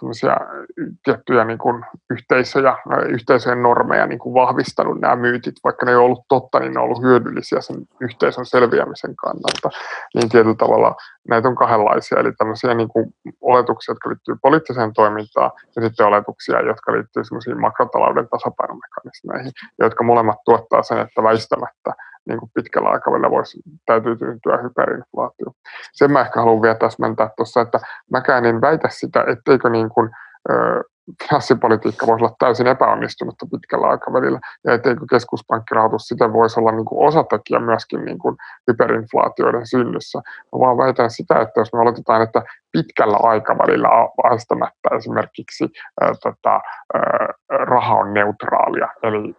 [1.04, 2.76] tiettyjä niin kuin yhteisöjä,
[3.08, 6.84] yhteisöjen normeja niin kuin vahvistanut nämä myytit, vaikka ne ei ollut totta, niin ne on
[6.84, 9.70] ollut hyödyllisiä sen yhteisön selviämisen kannalta.
[10.14, 10.96] Niin tietyllä tavalla
[11.28, 16.60] näitä on kahdenlaisia, eli tämmöisiä niin kuin oletuksia, jotka liittyy poliittiseen toimintaan, ja sitten oletuksia,
[16.60, 21.94] jotka liittyy semmoisiin makrotalouden tasapainomekanismeihin, jotka molemmat tuottaa sen, että väistämättä
[22.28, 25.46] niin kuin pitkällä aikavälillä voisi, täytyy syntyä hyperinflaatio.
[25.92, 27.80] Sen mä ehkä haluan vielä täsmentää tuossa, että
[28.10, 30.10] mäkään en väitä sitä, etteikö niin kuin,
[30.50, 30.82] ö,
[31.22, 37.08] finanssipolitiikka voisi olla täysin epäonnistunutta pitkällä aikavälillä, ja etteikö keskuspankkirahoitus sitä voisi olla niin kuin
[37.08, 38.36] osatekijä myöskin niin kuin
[38.70, 40.18] hyperinflaatioiden synnyssä.
[40.18, 43.88] Mä vaan väitän sitä, että jos me oletetaan, että pitkällä aikavälillä
[44.22, 45.68] väistämättä esimerkiksi
[46.00, 46.60] ää, tota,
[46.94, 49.34] ää, raha on neutraalia, eli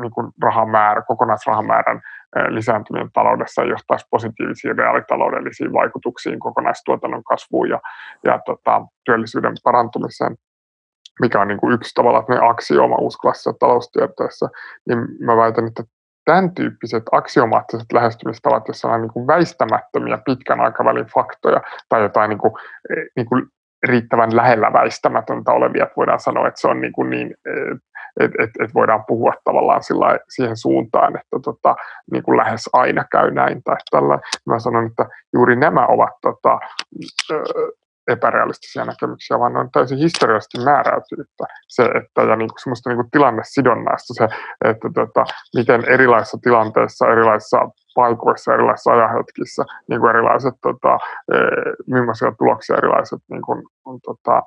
[0.00, 2.00] niin kuin rahamäärä, kokonaisrahamäärän
[2.48, 7.80] lisääntyminen taloudessa johtaisi positiivisiin reaalitaloudellisiin vaikutuksiin kokonaistuotannon kasvuun ja,
[8.24, 10.36] ja tota, työllisyyden parantumiseen,
[11.20, 14.48] mikä on niin kuin yksi tavalla ne aksiooma uusklassissa taloustieteessä,
[14.88, 15.82] niin mä väitän, että
[16.24, 22.38] tämän tyyppiset aksiomaattiset lähestymistavat, joissa on niin kuin väistämättömiä pitkän aikavälin faktoja tai jotain niin
[22.38, 22.52] kuin,
[22.90, 23.46] e, niin kuin
[23.88, 27.34] riittävän lähellä väistämätöntä olevia, että voidaan sanoa, että se on niin, kuin niin
[28.20, 31.74] että et, et voidaan puhua tavallaan sillä, siihen suuntaan, että tota,
[32.12, 34.18] niin kuin lähes aina käy näin tai tällä.
[34.46, 36.58] Mä sanon, että juuri nämä ovat tota,
[38.08, 41.44] epärealistisia näkemyksiä, vaan ne on täysin historiallisesti määräytynyttä.
[41.68, 44.28] Se, että, ja niin kuin semmoista niin kuin tilannesidonnaista, se,
[44.64, 45.24] että tota,
[45.56, 47.58] miten erilaisissa tilanteissa, erilaisissa
[47.94, 50.98] paikoissa, erilaisissa ajanhetkissä, niin kuin erilaiset, tota,
[51.32, 51.36] e,
[51.86, 53.62] millaisia tuloksia erilaiset niin kuin,
[54.02, 54.42] tota,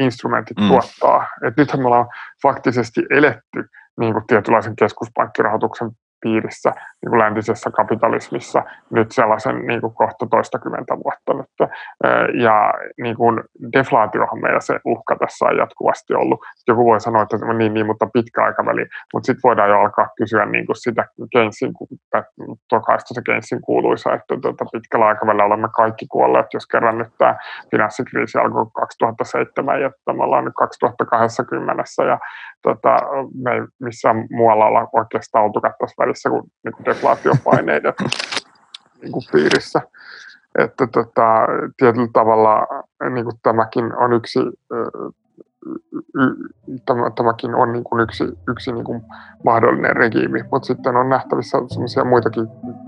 [0.00, 0.68] instrumentit mm.
[0.68, 1.26] tuottaa.
[1.46, 2.08] Et nythän me ollaan
[2.42, 3.64] faktisesti eletty
[4.00, 5.90] niin kuin tietynlaisen keskuspankkirahoituksen
[6.24, 11.70] piirissä niin kuin läntisessä kapitalismissa nyt sellaisen niin kuin kohta toistakymmentä vuotta nyt.
[12.42, 13.40] Ja niin kuin
[13.72, 16.40] deflaatiohan meillä se uhka tässä on jatkuvasti ollut.
[16.68, 20.46] Joku voi sanoa, että niin, niin mutta pitkä aikaväli, mutta sitten voidaan jo alkaa kysyä
[20.46, 21.72] niin kuin sitä Keynesin,
[22.68, 27.36] tokaista se Keynesin kuuluisa, että tuota, pitkällä aikavälillä olemme kaikki kuolleet, jos kerran nyt tämä
[27.70, 32.18] finanssikriisi alkoi 2007 ja me ollaan nyt 2020 ja
[32.62, 32.96] tota,
[33.44, 37.92] me ei missään muualla olla oikeastaan oltu tässä välissä kuin, niin kuin deflaatiopaineiden
[39.02, 39.80] niin kuin piirissä.
[40.58, 41.46] Että tota,
[41.76, 42.66] tietyllä tavalla
[43.10, 44.40] niin kuin tämäkin on yksi
[46.86, 49.02] tämä, tämäkin on niin kuin yksi, yksi niin kuin
[49.44, 52.46] mahdollinen regiimi, mutta sitten on nähtävissä sellaisia muitakin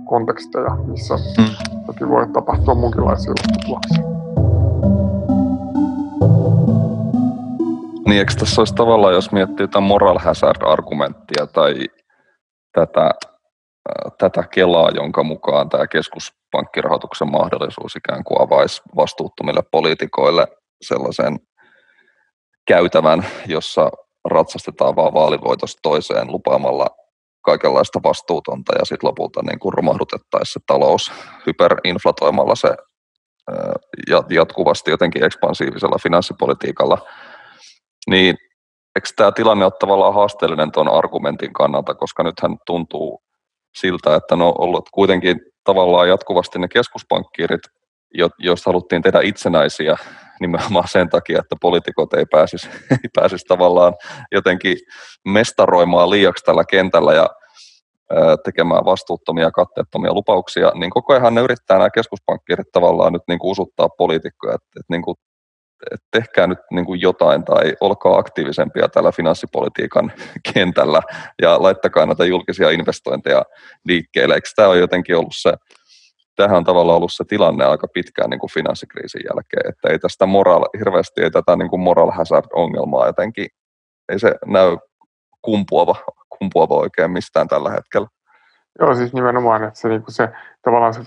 [0.09, 1.45] konteksteja, missä mm.
[1.87, 3.33] toki voi tapahtua muunkinlaisia
[3.67, 4.03] tuloksia.
[8.07, 11.75] Niin, eikö tässä olisi tavallaan, jos miettii jotain moral hazard-argumenttia tai
[12.77, 13.11] tätä,
[14.19, 20.47] tätä kelaa, jonka mukaan tämä keskuspankkirahoituksen mahdollisuus ikään kuin avaisi vastuuttomille poliitikoille
[20.83, 21.41] sellaisen
[22.69, 23.91] käytävän, jossa
[24.25, 26.87] ratsastetaan vaan vaalivoitosta toiseen lupaamalla
[27.45, 31.13] kaikenlaista vastuutonta ja sitten lopulta niin kuin romahdutettaisiin se talous
[31.47, 32.77] hyperinflatoimalla se
[34.31, 36.99] jatkuvasti jotenkin ekspansiivisella finanssipolitiikalla–
[38.11, 38.37] niin
[38.97, 43.23] eikö tämä tilanne ole tavallaan haasteellinen tuon argumentin kannalta, koska nythän tuntuu
[43.77, 47.61] siltä, että ne on ollut kuitenkin tavallaan jatkuvasti ne keskuspankkiirit,
[48.39, 49.97] joista haluttiin tehdä itsenäisiä
[50.41, 53.95] nimenomaan sen takia, että poliitikot ei pääsisi, ei pääsisi tavallaan
[54.33, 54.77] jotenkin
[55.25, 57.29] mestaroimaan liiaksi tällä kentällä ja
[58.45, 63.51] tekemään vastuuttomia katteettomia lupauksia, niin koko ajan ne yrittää nämä keskuspankkiirit tavallaan nyt niin kuin
[63.51, 65.17] usuttaa poliitikkoja, että, että niin kuin
[66.11, 70.13] tehkää nyt niin kuin jotain tai olkaa aktiivisempia tällä finanssipolitiikan
[70.55, 71.03] kentällä
[71.43, 73.45] ja laittakaa näitä julkisia investointeja
[73.85, 74.35] liikkeelle.
[74.35, 75.53] Eikö tämä ole jotenkin ollut se,
[76.37, 80.27] tähän on tavallaan ollut se tilanne aika pitkään niin kuin finanssikriisin jälkeen, että ei tästä
[80.27, 83.47] moral, hirveästi ei tätä niin kuin moral hazard-ongelmaa jotenkin,
[84.09, 84.77] ei se näy
[85.43, 85.95] kumpuava,
[86.39, 88.09] kumpuava oikein mistään tällä hetkellä.
[88.81, 90.29] Joo, siis nimenomaan, että se, niin se
[90.63, 91.03] tavallaan se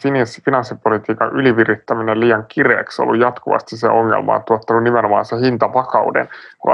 [0.46, 6.30] finanssipolitiikan ylivirittäminen liian kireeksi on ollut jatkuvasti se ongelma, on tuottanut nimenomaan se hintavakauden.
[6.60, 6.74] Kun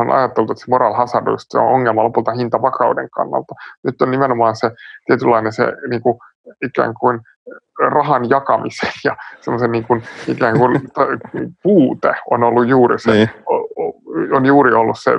[0.00, 3.54] on ajateltu, että se moral hazard se on ongelma lopulta hintavakauden kannalta.
[3.84, 4.70] Nyt on nimenomaan se
[5.06, 6.18] tietynlainen se niin kuin,
[6.62, 7.20] ikään kuin
[7.78, 10.80] rahan jakamisen ja semmoisen niin kuin, ikään kuin
[11.62, 13.30] puute on ollut juuri se, niin.
[14.32, 15.10] on juuri ollut se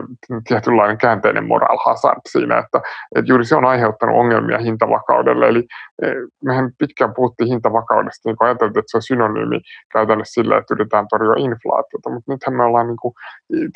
[0.47, 2.81] tietynlainen käänteinen moral hazard siinä, että,
[3.15, 5.47] että juuri se on aiheuttanut ongelmia hintavakaudelle.
[5.47, 5.67] Eli
[6.01, 6.07] e,
[6.43, 9.61] mehän pitkään puhuttiin hintavakaudesta, niin kuin ajateltiin, että se on synonyymi
[9.93, 13.13] käytännössä sille, että yritetään torjua inflaatiota, mutta nythän me ollaan niin kuin,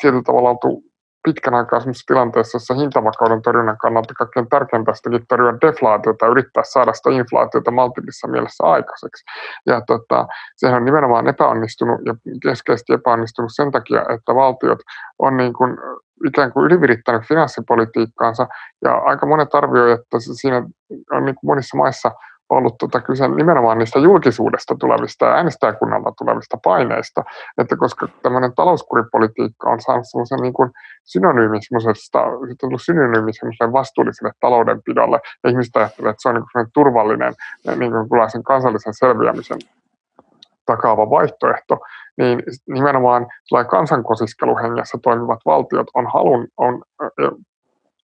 [0.00, 0.82] tietyllä tavalla oltu
[1.24, 6.62] pitkän aikaa sellaisessa tilanteessa, jossa hintavakauden torjunnan kannalta kaikkein tärkeintä sitäkin torjua deflaatiota ja yrittää
[6.66, 9.24] saada sitä inflaatiota maltillisessa mielessä aikaiseksi.
[9.66, 14.78] Ja tota, sehän on nimenomaan epäonnistunut ja keskeisesti epäonnistunut sen takia, että valtiot
[15.18, 15.76] on niin kuin
[16.26, 18.46] ikään kuin ylivirittänyt finanssipolitiikkaansa
[18.84, 20.56] ja aika monet arvioivat, että siinä
[21.10, 22.10] on niin kuin monissa maissa–
[22.50, 27.24] ollut tota kyse nimenomaan niistä julkisuudesta tulevista ja äänestäjäkunnalta tulevista paineista,
[27.58, 30.70] että koska tämmöinen talouskuripolitiikka on saanut semmoisen niin kuin
[31.04, 31.58] synonyymi
[32.76, 37.34] synonyymi semmoiselle vastuulliselle taloudenpidolle, ja ihmiset ajattelee, että se on niin turvallinen
[37.76, 39.58] niin kuin sen kansallisen selviämisen
[40.66, 41.78] takaava vaihtoehto,
[42.18, 43.26] niin nimenomaan
[43.70, 46.82] kansankosiskeluhengessä toimivat valtiot on, halun, on,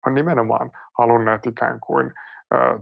[0.05, 2.13] on nimenomaan halunneet ikään kuin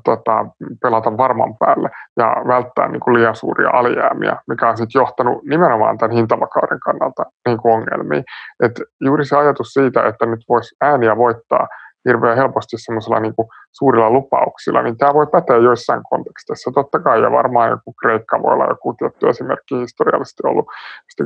[0.03, 0.45] tota,
[0.81, 5.97] pelata varman päälle ja välttää niin kuin liian suuria alijäämiä, mikä on sitten johtanut nimenomaan
[5.97, 8.23] tämän hintavakauden kannalta niin kuin ongelmiin.
[8.63, 11.67] Et juuri se ajatus siitä, että nyt voisi ääniä voittaa
[12.07, 13.33] hirveän helposti semmoisilla niin
[13.71, 16.71] suurilla lupauksilla, niin tämä voi päteä joissain konteksteissa.
[16.73, 20.65] Totta kai, ja varmaan joku Kreikka voi olla joku tietty esimerkki historiallisesti ollut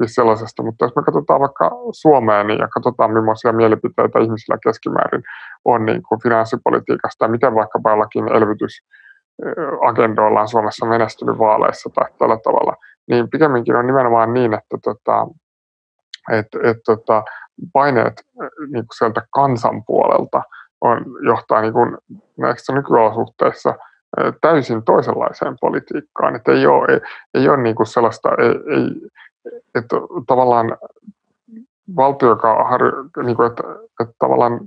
[0.06, 5.24] sellaisesta, mutta jos me katsotaan vaikka Suomeen niin, ja katsotaan millaisia mielipiteitä ihmisillä keskimäärin
[5.66, 8.84] on niin kuin finanssipolitiikasta ja miten vaikkapa jollakin elvytys
[9.88, 12.76] agendoilla on Suomessa menestynyt vaaleissa tai tällä tavalla,
[13.08, 15.28] niin pikemminkin on nimenomaan niin, että tota,
[16.32, 17.24] et, et, tota,
[17.74, 18.14] paineet
[18.60, 20.44] niin kuin sieltä kansan puolelta
[20.82, 21.98] on, johtaa niin kuin
[22.38, 23.76] näissä nykyolosuhteissa
[24.42, 26.36] täysin toisenlaiseen politiikkaan.
[26.36, 27.00] Että ei ole, ei,
[27.34, 29.10] ei ole niin kuin sellaista, ei, ei,
[29.76, 29.96] että
[30.28, 30.78] tavallaan
[31.96, 32.92] valtio, joka harjo,
[33.24, 33.64] niin kuin, että,
[34.02, 34.60] että tavallaan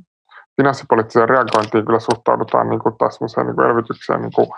[0.57, 4.49] finanssipoliittiseen reagointiin kyllä suhtaudutaan niin kuin taas niin kuin elvytykseen niin kuin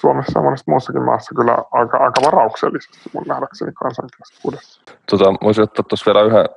[0.00, 4.82] Suomessa ja monessa muussakin maassa kyllä aika, aika varauksellisesti mun nähdäkseni kansankeskuudessa.
[5.10, 6.48] Tota, voisin ottaa tuossa vielä yhden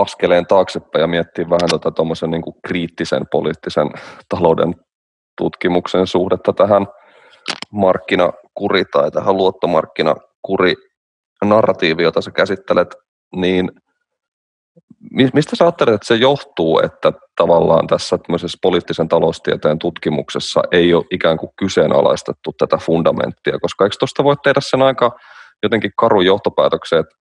[0.00, 3.90] askeleen taaksepäin ja miettiä vähän tuota tuommoisen niin kriittisen poliittisen
[4.28, 4.74] talouden
[5.38, 6.86] tutkimuksen suhdetta tähän
[7.72, 10.74] markkinakuri tai tähän luottomarkkinakuri
[11.44, 12.94] narratiivi, jota sä käsittelet,
[13.36, 13.70] niin
[15.34, 18.18] mistä sä ajattelet, että se johtuu, että tavallaan tässä
[18.62, 24.60] poliittisen taloustieteen tutkimuksessa ei ole ikään kuin kyseenalaistettu tätä fundamenttia, koska eikö tuosta voi tehdä
[24.60, 25.10] sen aika
[25.62, 27.14] jotenkin karu johtopäätöksen, että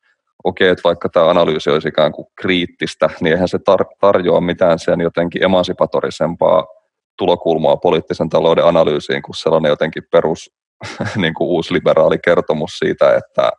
[0.48, 4.80] okei, että vaikka tämä analyysi olisi ikään kuin kriittistä, niin eihän se tar- tarjoa mitään
[4.80, 6.66] sen jotenkin emansipatorisempaa
[7.18, 10.52] tulokulmaa poliittisen talouden analyysiin kuin sellainen jotenkin perus
[11.16, 13.52] niin kuin uusi liberaali kertomus siitä, että,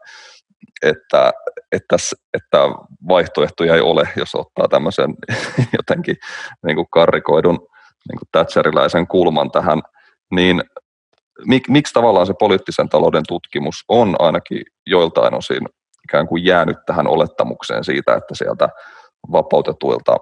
[0.82, 1.32] että,
[1.72, 1.96] että,
[2.34, 2.58] että
[3.08, 5.14] vaihtoehtoja ei ole, jos ottaa tämmöisen
[5.78, 6.16] jotenkin
[6.66, 7.58] niin kuin karrikoidun
[8.08, 9.82] niin kuin Thatcheriläisen kulman tähän,
[10.34, 10.62] niin
[11.46, 15.62] mik, miksi tavallaan se poliittisen talouden tutkimus on ainakin joiltain osin
[16.08, 18.68] ikään kuin jäänyt tähän olettamukseen siitä, että sieltä
[19.32, 20.16] vapautetuilta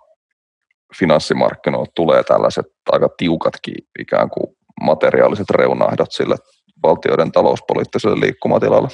[0.99, 6.37] finanssimarkkinoilta tulee tällaiset aika tiukatkin ikään kuin materiaaliset reunahdot sille
[6.83, 8.89] valtioiden talouspoliittiselle liikkumatilalle?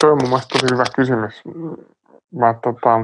[0.00, 1.42] Tuo on mun mielestä tosi hyvä kysymys.
[2.34, 3.00] Mä tota,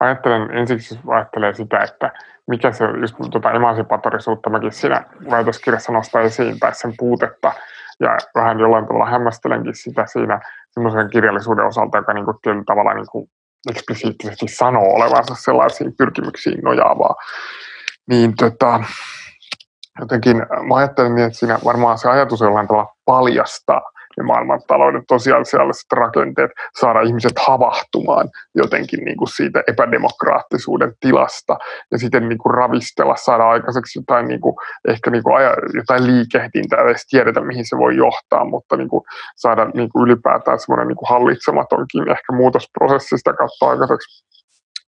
[0.00, 2.12] ajattelen ensiksi, ajattelee sitä, että
[2.46, 7.52] mikä se just tuota emansipatorisuutta mäkin siinä väitöskirjassa nostaa esiin, tai sen puutetta,
[8.00, 10.40] ja vähän jollain tavalla hämmästelenkin sitä siinä
[10.76, 13.30] semmoisen kirjallisuuden osalta, joka niin kuin tietyllä tavalla niin kuin
[13.70, 17.14] eksplisiittisesti sanoo olevansa sellaisiin pyrkimyksiin nojaavaa.
[18.08, 18.84] Niin tota,
[20.00, 23.82] jotenkin mä ajattelen niin, että siinä varmaan se ajatus jollain tavalla paljastaa
[24.16, 26.50] ne maailmantalouden tosiasialliset rakenteet,
[26.80, 31.56] saada ihmiset havahtumaan jotenkin niin kuin siitä epädemokraattisuuden tilasta
[31.90, 34.54] ja sitten niin kuin ravistella, saada aikaiseksi jotain, niin kuin,
[34.88, 39.02] ehkä niin kuin aja, jotain liikehdintää, edes tiedetä mihin se voi johtaa, mutta niin kuin
[39.36, 44.26] saada niin kuin ylipäätään semmoinen niin kuin hallitsematonkin ehkä muutosprosessi sitä kautta aikaiseksi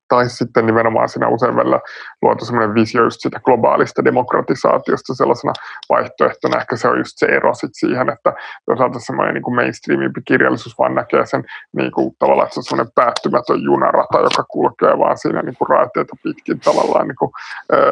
[0.09, 1.81] tai sitten nimenomaan siinä usein välillä
[2.23, 5.53] luotu sellainen visio just siitä globaalista demokratisaatiosta sellaisena
[5.89, 6.61] vaihtoehtona.
[6.61, 8.33] Ehkä se on just se ero sit siihen, että
[8.67, 11.45] toisaalta semmoinen niin mainstreamimpi kirjallisuus vaan näkee sen
[11.77, 15.69] niin kuin, tavallaan, että se on semmoinen päättymätön junarata, joka kulkee vaan siinä niin kuin
[15.69, 17.31] raiteita pitkin tavallaan niin kuin,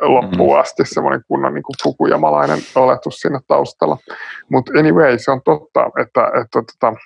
[0.03, 0.61] loppuun mm-hmm.
[0.61, 3.97] asti semmoinen kunnon niin kuin fukujamalainen oletus siinä taustalla.
[4.51, 6.97] Mutta anyway, se on totta, että, että, että tota,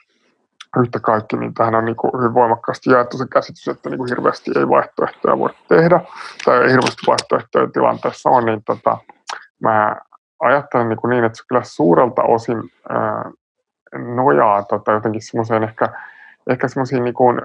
[0.76, 4.08] yhtä kaikki, niin tähän on niin kuin hyvin voimakkaasti jaettu se käsitys, että niin kuin
[4.10, 6.00] hirveästi ei vaihtoehtoja voi tehdä,
[6.44, 8.98] tai ei hirveästi vaihtoehtoja tilanteessa on, niin tota,
[9.62, 9.96] mä
[10.40, 12.58] ajattelen niin, kuin niin, että se kyllä suurelta osin
[12.88, 13.30] ää,
[14.14, 15.88] nojaa tota, jotenkin semmoiseen ehkä,
[16.50, 17.40] ehkä semmoisiin niin kuin,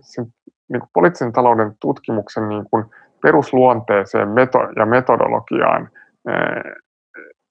[0.00, 0.26] sen,
[0.68, 2.84] niin kuin poliittisen talouden tutkimuksen niin kuin
[3.22, 5.90] perusluonteeseen meto- ja metodologiaan
[6.28, 6.62] ää,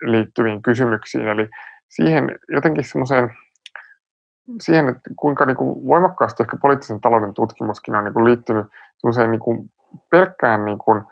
[0.01, 1.49] liittyviin kysymyksiin, eli
[1.89, 3.37] siihen jotenkin semmoiseen
[4.61, 8.65] siihen, että kuinka niin kuin voimakkaasti ehkä poliittisen talouden tutkimuskin on niin kuin liittynyt
[9.27, 9.71] niin kuin
[10.09, 11.03] pelkkään niin kuin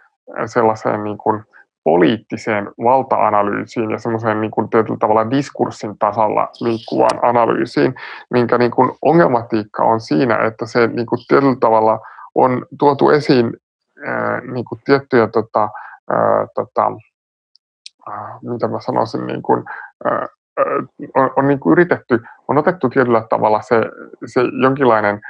[0.46, 1.44] sellaiseen niin kuin
[1.84, 7.96] poliittiseen valta-analyysiin ja semmoiseen niin kuin tietyllä tavalla diskurssin tasalla liikkuvaan analyysiin,
[8.30, 12.00] minkä niin kuin ongelmatiikka on siinä, että se niin kuin tietyllä tavalla
[12.36, 13.54] on tuotu esiin
[14.06, 15.70] ää, niin kuin tiettyjä tota,
[16.10, 16.92] ää, tota,
[18.10, 19.64] ää, mitä mä sanoisin, niin kuin,
[20.06, 20.28] ää,
[21.16, 23.76] on, on niin kuin yritetty, on otettu tietyllä tavalla se,
[24.26, 25.22] se jonkinlainen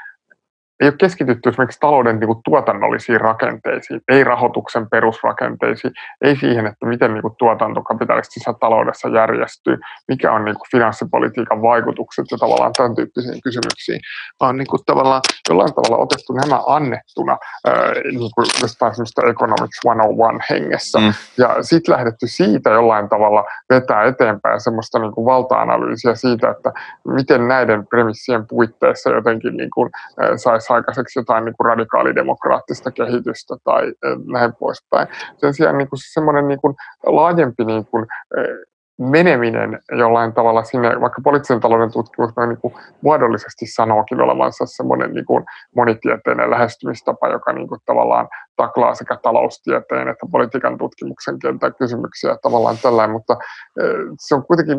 [0.83, 6.85] ei ole keskitytty esimerkiksi talouden niin kuin, tuotannollisiin rakenteisiin, ei rahoituksen perusrakenteisiin, ei siihen, että
[6.85, 9.77] miten niin kuin, tuotanto kapitalistisessa taloudessa järjestyy,
[10.07, 13.99] mikä on niin kuin, finanssipolitiikan vaikutukset ja tavallaan tämän tyyppisiin kysymyksiin,
[14.39, 19.79] vaan niin kuin, tavallaan jollain tavalla otettu nämä annettuna ää, niin kuin, jostain semmoista Economics
[19.83, 21.13] 101 hengessä, mm.
[21.37, 26.71] ja sitten lähdetty siitä jollain tavalla vetää eteenpäin semmoista niin kuin, valta-analyysiä siitä, että
[27.07, 29.89] miten näiden premissien puitteissa jotenkin niin kuin,
[30.37, 35.07] saisi aikaiseksi jotain niin kuin radikaalidemokraattista kehitystä tai eh, näin poispäin.
[35.37, 38.05] Sen sijaan niin kuin semmoinen niin kuin laajempi niin kuin,
[38.37, 45.13] eh, meneminen jollain tavalla sinne, vaikka poliittisen talouden tutkimus niin kuin muodollisesti sanookin olevansa semmoinen
[45.13, 45.43] niin kuin
[45.75, 52.77] monitieteinen lähestymistapa, joka niin kuin tavallaan taklaa sekä taloustieteen että politiikan tutkimuksen kentän kysymyksiä tavallaan
[52.81, 53.37] tällainen, mutta
[53.81, 54.77] eh, se on kuitenkin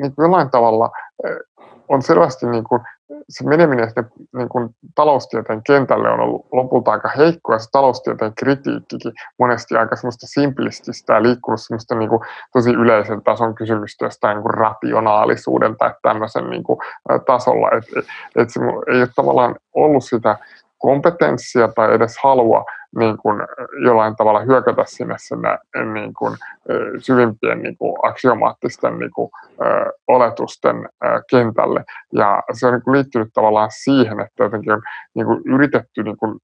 [0.00, 0.90] niin kuin jollain tavalla
[1.88, 2.80] on selvästi niin kuin
[3.28, 8.34] se meneminen sinne niin kuin taloustieteen kentälle on ollut lopulta aika heikko ja se taloustieteen
[8.34, 12.20] kritiikkikin monesti aika semmoista simplististä ja liikkunut semmoista niin kuin
[12.52, 16.78] tosi yleisen tason kysymystä jostain niin kuin rationaalisuuden tai tämmöisen niin kuin,
[17.26, 18.06] tasolla, että et,
[18.36, 20.38] et se ei ole tavallaan ollut sitä
[20.84, 22.64] kompetenssia tai edes halua
[22.98, 23.40] niin kuin
[23.84, 25.58] jollain tavalla hyökätä sinne sinne
[25.92, 26.36] niin kuin,
[26.98, 29.30] syvimpien niin kuin, aksiomaattisten niin kuin,
[30.08, 30.88] oletusten
[31.30, 31.84] kentälle.
[32.12, 34.82] Ja se on niin kuin, liittynyt tavallaan siihen, että jotenkin on
[35.14, 36.38] niin kuin, yritetty niin kuin,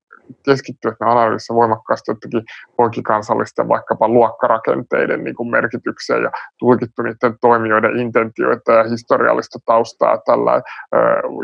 [0.44, 2.42] keskittyä analyysissä voimakkaasti jotenkin
[2.76, 10.62] poikikansallisten vaikkapa luokkarakenteiden niin kuin merkitykseen ja tulkittu niiden toimijoiden intentioita ja historiallista taustaa tällä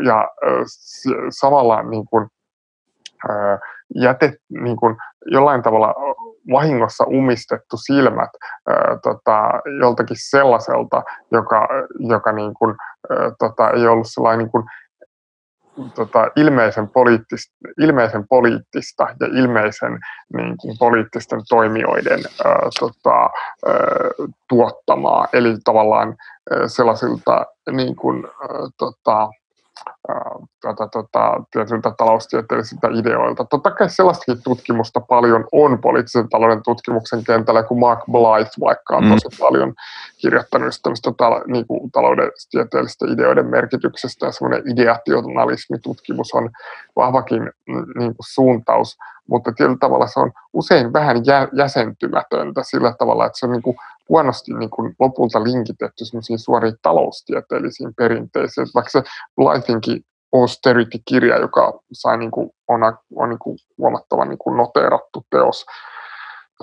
[0.05, 0.29] ja
[1.29, 2.27] samalla niin kuin,
[3.95, 4.95] jätet, niin kuin
[5.25, 5.95] jollain tavalla
[6.51, 8.29] vahingossa umistettu silmät
[8.67, 9.49] ää, tota,
[9.79, 11.67] joltakin sellaiselta, joka,
[11.99, 12.75] joka niin kuin,
[13.09, 14.63] ää, tota, ei ollut sellainen niin kuin,
[15.95, 19.99] tota, ilmeisen, poliittista, ilmeisen poliittista ja ilmeisen
[20.33, 23.75] niin kuin, poliittisten toimijoiden ää, tota, ää,
[24.49, 26.15] tuottamaa, eli tavallaan
[26.51, 29.29] ää, sellaisilta niin kuin, ää, tota,
[30.61, 33.45] tota, tota, tietyiltä taloustieteellisiltä ideoilta.
[33.45, 39.03] Totta kai sellaistakin tutkimusta paljon on poliittisen talouden tutkimuksen kentällä, kun Mark Blythe vaikka on
[39.03, 39.09] mm.
[39.09, 39.73] tosi paljon
[40.17, 41.91] kirjoittanut tämmöistä tal- niin kuin
[43.13, 46.49] ideoiden merkityksestä ja semmoinen ideationalismitutkimus on
[46.95, 48.97] vahvakin niin kuin suuntaus,
[49.29, 53.61] mutta tietyllä tavalla se on usein vähän jä- jäsentymätöntä sillä tavalla, että se on niin
[53.61, 53.77] kuin
[54.09, 56.05] huonosti niin kuin lopulta linkitetty
[56.37, 58.67] suoriin taloustieteellisiin perinteisiin.
[58.75, 59.03] Vaikka se
[59.35, 60.01] Blythinkin
[60.33, 62.81] Austerity-kirja, joka sai niin kuin, on,
[63.15, 65.65] on niin kuin huomattavan niin kuin noteerattu teos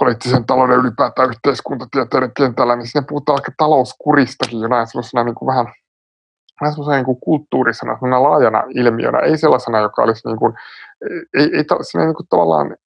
[0.00, 5.66] poliittisen talouden ylipäätään yhteiskuntatieteiden kentällä, niin siinä puhutaan aika talouskuristakin jonain semmoisena niin kuin vähän
[6.70, 10.52] semmoisena niin kuin kulttuurisena, laajana ilmiönä, ei sellaisena, joka olisi niin kuin,
[11.10, 11.48] ei, ei,
[11.98, 12.76] ei niin kuin tavallaan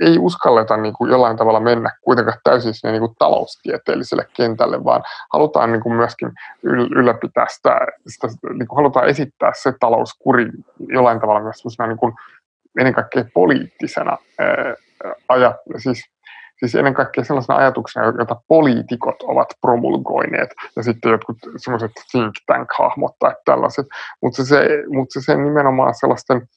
[0.00, 5.02] ei uskalleta niin kuin jollain tavalla mennä kuitenkaan täysin sinne niin kuin taloustieteelliselle kentälle, vaan
[5.32, 6.32] halutaan niin kuin myöskin
[6.96, 10.50] ylläpitää sitä, sitä niin kuin halutaan esittää se talouskuri
[10.88, 12.12] jollain tavalla myös niin kuin
[12.78, 14.74] ennen kaikkea poliittisena ää,
[15.28, 16.04] ajat, siis,
[16.58, 23.12] siis ennen kaikkea sellaisena ajatuksena, joita poliitikot ovat promulgoineet, ja sitten jotkut sellaiset think tank-hahmot
[23.18, 23.86] tai tällaiset,
[24.22, 26.48] mutta se, mutta se nimenomaan sellaisten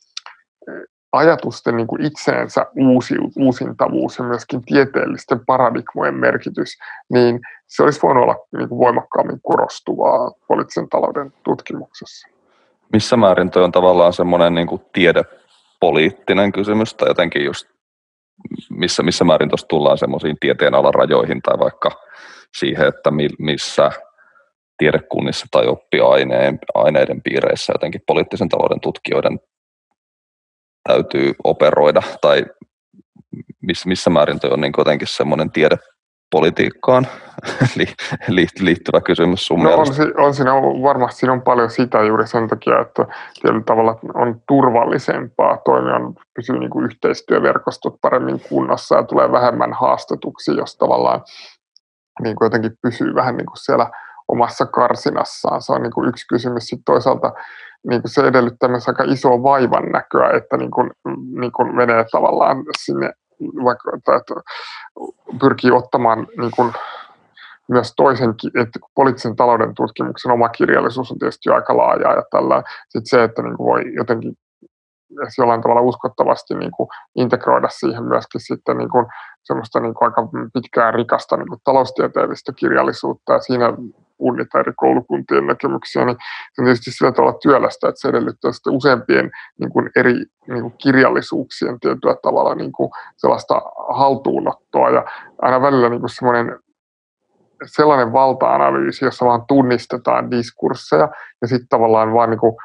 [1.12, 6.78] ajatusten niin kuin itseensä uusi, uusintavuus ja myöskin tieteellisten paradigmojen merkitys,
[7.14, 12.28] niin se olisi voinut olla niin kuin voimakkaammin korostuvaa poliittisen talouden tutkimuksessa.
[12.94, 17.68] Missä määrin toi on tavallaan semmoinen niin kuin tiedepoliittinen kysymys tai jotenkin just
[18.70, 21.92] missä, missä määrin tuossa tullaan semmoisiin tieteenalarajoihin tai vaikka
[22.58, 23.92] siihen, että missä
[24.78, 29.40] tiedekunnissa tai oppiaineiden piireissä jotenkin poliittisen talouden tutkijoiden
[30.88, 32.46] täytyy operoida tai
[33.62, 37.08] missä, missä määrin toi on niin jotenkin semmoinen tiedepolitiikkaan
[38.60, 40.52] liittyvä kysymys sun no on, on, siinä
[40.84, 43.06] varmasti siinä on paljon sitä juuri sen takia, että
[43.42, 46.00] tietyllä tavalla on turvallisempaa toimia,
[46.36, 51.22] pysyy niin kuin yhteistyöverkostot paremmin kunnossa ja tulee vähemmän haastetuksi, jos tavallaan
[52.24, 53.92] niin kuin jotenkin pysyy vähän niin kuin siellä
[54.28, 55.62] omassa karsinassaan.
[55.62, 56.64] Se on niin kuin yksi kysymys.
[56.64, 57.34] Sitten toisaalta
[57.90, 60.92] niin kuin se edellyttää myös aika isoa vaivan näköä, että niin kuin,
[61.40, 63.12] niin kuin menee tavallaan sinne
[63.64, 64.34] vaikka, että
[65.40, 66.74] pyrkii ottamaan niin kuin,
[67.70, 68.30] myös toisen,
[68.62, 72.64] että poliittisen talouden tutkimuksen oma kirjallisuus on tietysti aika laajaa ja tällä.
[72.90, 74.34] Sitten se, että niin kuin voi jotenkin
[75.38, 79.06] jollain tavalla uskottavasti niin kuin integroida siihen myöskin sitten niin kuin
[79.44, 83.74] semmoista niin kuin aika pitkää rikasta niin kuin taloustieteellistä kirjallisuutta ja siinä
[84.18, 86.18] punnita eri koulukuntien näkemyksiä, niin
[86.54, 90.14] se on tietysti sillä tavalla työlästä, että se edellyttää sitten useampien niin kuin eri
[90.48, 94.90] niin kuin kirjallisuuksien tietyllä tavalla niin kuin sellaista haltuunottoa.
[94.90, 95.06] Ja
[95.42, 96.60] aina välillä niin kuin semmoinen
[97.66, 101.10] sellainen valta-analyysi, jossa vaan tunnistetaan diskursseja
[101.42, 102.56] ja sitten tavallaan vaan niin kuin,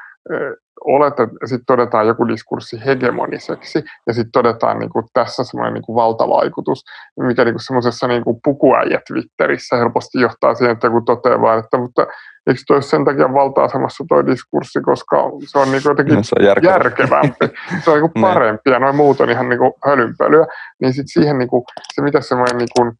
[0.85, 5.95] oletet, sitten todetaan joku diskurssi hegemoniseksi ja sitten todetaan niin kuin tässä semmoinen niin kuin
[5.95, 6.83] valtavaikutus,
[7.19, 12.07] mikä niin semmoisessa niin pukuäijä Twitterissä helposti johtaa siihen, että joku toteaa vaan, että mutta
[12.47, 15.17] eikö toi sen takia valta-asemassa toi diskurssi, koska
[15.51, 16.73] se on niin jotenkin no, se on järkevä.
[16.73, 17.45] järkevämpi,
[17.83, 18.11] se on niin.
[18.11, 20.45] kuin parempi ja noin muut on ihan niin kuin hölynpölyä,
[20.81, 21.63] niin sitten siihen niin kuin,
[21.93, 22.91] se mitä semmoinen niin kuin,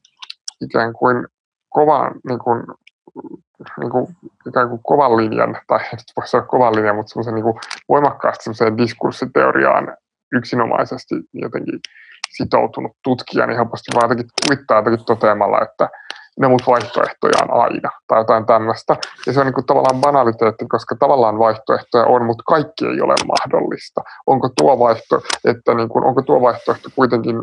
[0.61, 1.27] ikään kuin
[1.69, 2.63] kovan niin kuin,
[3.79, 4.07] niin kuin,
[4.47, 7.45] ikään kuin kovan linjan, tai nyt voisi olla kovan linjan, mutta semmoisen niin
[7.89, 9.97] voimakkaasti semmoiseen diskurssiteoriaan
[10.33, 11.79] yksinomaisesti jotenkin
[12.37, 15.89] sitoutunut tutkija, niin helposti vaan jotenkin kuvittaa jotenkin toteamalla, että
[16.39, 18.95] ne muut vaihtoehtoja on aina, tai jotain tämmöistä.
[19.27, 23.15] Ja se on niin kuin tavallaan banaliteetti, koska tavallaan vaihtoehtoja on, mutta kaikki ei ole
[23.27, 24.01] mahdollista.
[24.27, 27.35] Onko tuo, vaihto, että niin kuin, onko tuo vaihtoehto kuitenkin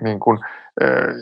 [0.00, 0.38] niin kuin,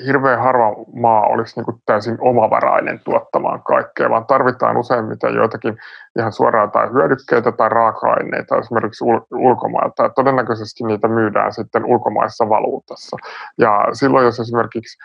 [0.07, 5.79] hirveän harva maa olisi niin kuin täysin omavarainen tuottamaan kaikkea, vaan tarvitaan useimmiten joitakin
[6.19, 10.03] ihan suoraan tai hyödykkeitä tai raaka-aineita esimerkiksi ul- ulkomailta.
[10.03, 13.17] Ja todennäköisesti niitä myydään sitten ulkomaissa valuutassa.
[13.59, 14.99] Ja silloin, jos esimerkiksi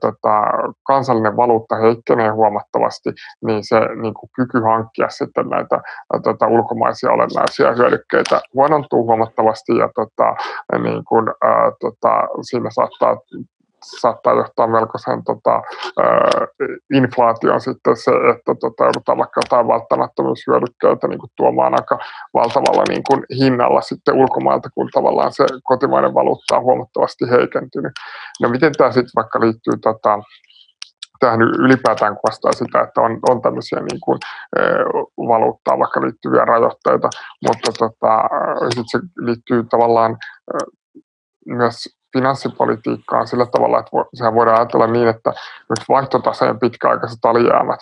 [0.00, 0.42] tota,
[0.82, 3.10] kansallinen valuutta heikkenee huomattavasti,
[3.46, 5.80] niin se niin kuin kyky hankkia sitten näitä
[6.24, 10.34] tota, ulkomaisia olennaisia hyödykkeitä huonontuu huomattavasti ja tota,
[10.78, 13.16] niin kuin, ä, tota, siinä saattaa
[14.00, 15.62] saattaa johtaa melkoisen tota,
[16.94, 21.98] inflaation sitten se, että tota, joudutaan vaikka jotain välttämättömyyshyödykkeitä niin kuin tuomaan aika
[22.34, 27.92] valtavalla niin kuin hinnalla sitten ulkomailta, kun tavallaan se kotimainen valuutta on huomattavasti heikentynyt.
[28.42, 30.18] No miten tämä sitten vaikka liittyy tota,
[31.20, 34.18] tähän ylipäätään kuvastaa sitä, että on, on tämmöisiä niin kuin,
[34.56, 34.60] e,
[35.18, 37.08] valuuttaan vaikka liittyviä rajoitteita,
[37.46, 38.28] mutta tota,
[38.74, 40.16] sit se liittyy tavallaan
[40.54, 40.58] e,
[41.46, 45.30] myös finanssipolitiikkaan sillä tavalla, että sehän voidaan ajatella niin, että
[45.68, 47.80] myös vaihtotaseen pitkäaikaiset alijäämät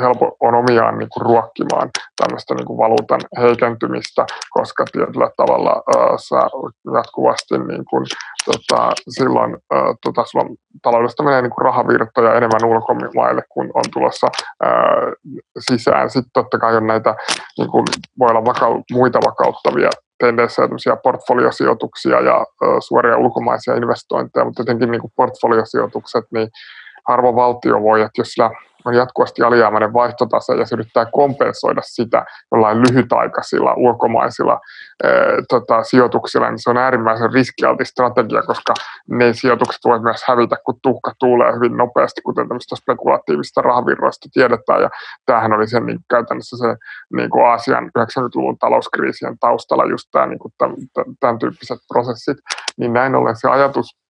[0.00, 6.18] helpo, on omiaan niin kuin ruokkimaan tämmöistä niin kuin valuutan heikentymistä, koska tietyllä tavalla ää,
[6.28, 6.40] sä
[6.94, 8.06] jatkuvasti niin kuin,
[8.44, 10.46] tota, silloin ää, tota, sulla
[10.82, 14.26] taloudesta menee niin kuin rahavirtoja enemmän ulkomaille, kun on tulossa
[14.62, 14.72] ää,
[15.58, 16.10] sisään.
[16.10, 17.14] Sitten totta kai on näitä,
[17.58, 17.84] niin kuin,
[18.18, 20.68] voi olla vakau- muita vakauttavia tendenssejä,
[21.02, 22.46] portfoliosijoituksia ja
[22.80, 26.48] suoria ulkomaisia investointeja, mutta jotenkin niin portfoliosijoitukset, niin
[27.08, 28.50] harva valtio voi, että jos sillä
[28.86, 34.60] on jatkuvasti alijäämäinen vaihtotase ja se yrittää kompensoida sitä jollain lyhytaikaisilla ulkomaisilla
[35.04, 35.12] ää,
[35.48, 38.74] tota, sijoituksilla, niin se on äärimmäisen riskialti strategia, koska
[39.10, 44.82] ne sijoitukset voivat myös hävitä, kun tuhka tuulee hyvin nopeasti, kuten tämmöistä spekulatiivista rahavirroista tiedetään.
[44.82, 44.90] Ja
[45.26, 46.76] tämähän oli sen niin käytännössä se
[47.16, 50.76] niin kuin Aasian 90-luvun talouskriisien taustalla just tämä, niin kuin tämän,
[51.20, 52.38] tämän tyyppiset prosessit.
[52.78, 54.05] Niin näin ollen se ajatus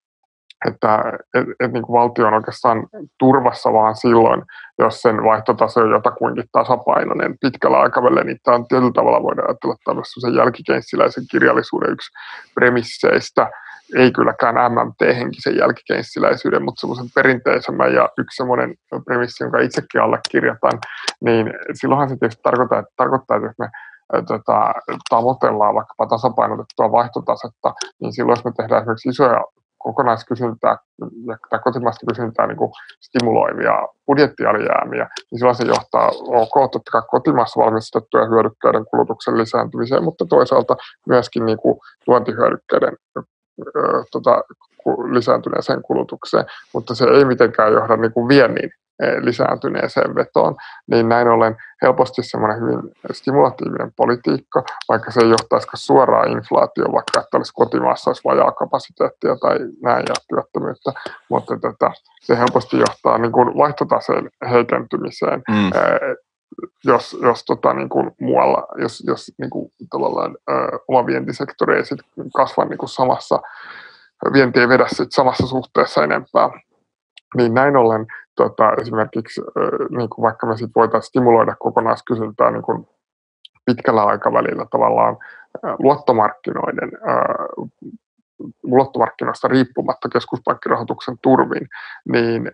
[0.67, 1.03] että
[1.35, 2.87] et, et niin kuin valtio on oikeastaan
[3.19, 4.43] turvassa vaan silloin,
[4.79, 7.39] jos sen vaihtotaso on jotakuinkin tasapainoinen.
[7.41, 12.11] Pitkällä aikavälillä, niin tämä on tietyllä tavalla voidaan ajatella tämmöisen jälkikeinssiläisen kirjallisuuden yksi
[12.55, 13.51] premisseistä,
[13.97, 20.79] ei kylläkään MMT-henkisen jälkikeinssiläisyyden, mutta semmoisen perinteisemmän ja yksi semmoinen premissi, jonka itsekin allekirjoitan,
[21.21, 23.69] niin silloinhan se tietysti tarkoittaa, että, tarkoittaa, että jos me
[24.29, 24.73] tota,
[25.11, 29.45] tavoitellaan vaikkapa tasapainotettua vaihtotasetta, niin silloin jos me tehdään esimerkiksi isoja
[29.79, 30.77] kokonaiskysyntää
[31.51, 33.73] tai kotimaista kysyntää niin kuin stimuloivia
[34.07, 40.77] budjettialijäämiä, niin silloin se johtaa ok, totta kai kotimaassa valmistettujen hyödykkeiden kulutuksen lisääntymiseen, mutta toisaalta
[41.07, 42.97] myöskin niin kuin tuontihyödykkeiden
[44.13, 44.43] tota,
[45.11, 48.71] lisääntyneeseen kulutukseen, mutta se ei mitenkään johda niin kuin viennin
[49.21, 50.57] lisääntyneeseen vetoon,
[50.91, 52.81] niin näin ollen helposti semmoinen hyvin
[53.13, 59.37] stimulatiivinen politiikka, vaikka se ei johtaisi suoraan inflaatioon, vaikka että olisi kotimaassa olisi vajaa kapasiteettia
[59.37, 60.93] tai näin ja työttömyyttä,
[61.29, 61.91] mutta tätä,
[62.21, 65.71] se helposti johtaa niin kuin vaihtotaseen heikentymiseen, mm.
[66.85, 70.53] jos, jos tota, niin kuin muualla, jos, jos niin kuin, tavallaan ö,
[70.89, 71.99] oma vientisektori ei sit
[72.35, 73.41] kasva niin kuin samassa,
[74.33, 76.51] vienti ei vedä sit samassa suhteessa enempää,
[77.37, 78.07] niin näin ollen
[78.37, 79.41] tota, esimerkiksi
[79.97, 82.89] niin kuin vaikka me sit voitaisiin stimuloida kokonaiskysyntää niin kuin
[83.65, 85.17] pitkällä aikavälillä tavallaan
[85.79, 86.91] luottomarkkinoiden
[88.63, 91.69] luottomarkkinoista riippumatta keskuspankkirahoituksen turvin,
[92.09, 92.51] niin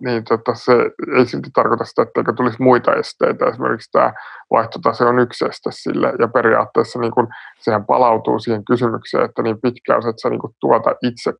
[0.00, 0.72] niin tota, se
[1.16, 3.46] ei silti tarkoita sitä, etteikö tulisi muita esteitä.
[3.46, 4.12] Esimerkiksi tämä
[4.50, 7.28] vaihtotase on yksi este sille, ja periaatteessa niin kun,
[7.60, 11.32] sehän palautuu siihen kysymykseen, että niin pitkään, että sä niin kun, tuota itse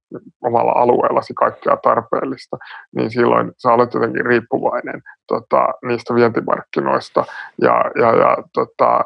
[0.45, 2.57] omalla alueellasi kaikkea tarpeellista,
[2.97, 7.25] niin silloin sä olet jotenkin riippuvainen tota, niistä vientimarkkinoista.
[7.63, 9.05] Ja, ja, ja tota,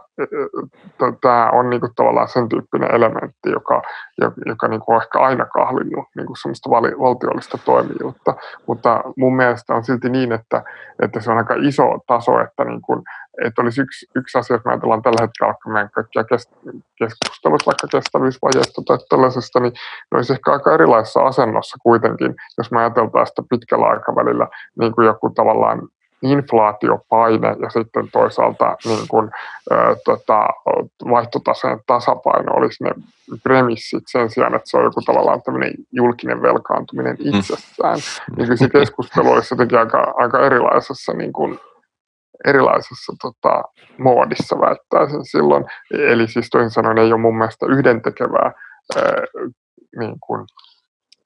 [1.21, 3.83] tämä on niin kuin, tavallaan sen tyyppinen elementti, joka,
[4.47, 8.35] joka, niin kuin, on ehkä aina kahlinnut niin kuin semmoista valtiollista toimijuutta,
[8.67, 10.63] mutta mun mielestä on silti niin, että,
[11.03, 13.03] että se on aika iso taso, että, niin kuin,
[13.45, 16.25] että olisi yksi, yksi asia, jos me ajatellaan tällä hetkellä vaikka meidän kaikkia
[16.99, 19.73] keskustelut vaikka kestävyysvajeesta tai tällaisesta, niin
[20.11, 25.07] ne olisi ehkä aika erilaisessa asennossa kuitenkin, jos me ajateltaan sitä pitkällä aikavälillä niin kuin
[25.07, 25.89] joku tavallaan
[26.23, 29.31] inflaatiopaine ja sitten toisaalta niin kuin,
[29.73, 30.49] ä, tota,
[31.11, 32.91] vaihtotaseen tasapaino olisi ne
[33.43, 37.35] premissit sen sijaan, että se on joku tavallaan tämmöinen julkinen velkaantuminen mm.
[37.35, 37.99] itsessään.
[37.99, 38.35] Mm.
[38.47, 41.61] Niin se keskustelu olisi jotenkin aika, aika erilaisessa niin kuin,
[42.45, 43.63] erilaisessa tota,
[43.99, 45.65] moodissa väittäisin silloin.
[45.91, 48.53] Eli siis toisin sanoen ei ole mun mielestä yhdentekevää
[48.97, 49.03] ää,
[49.99, 50.47] niin kuin,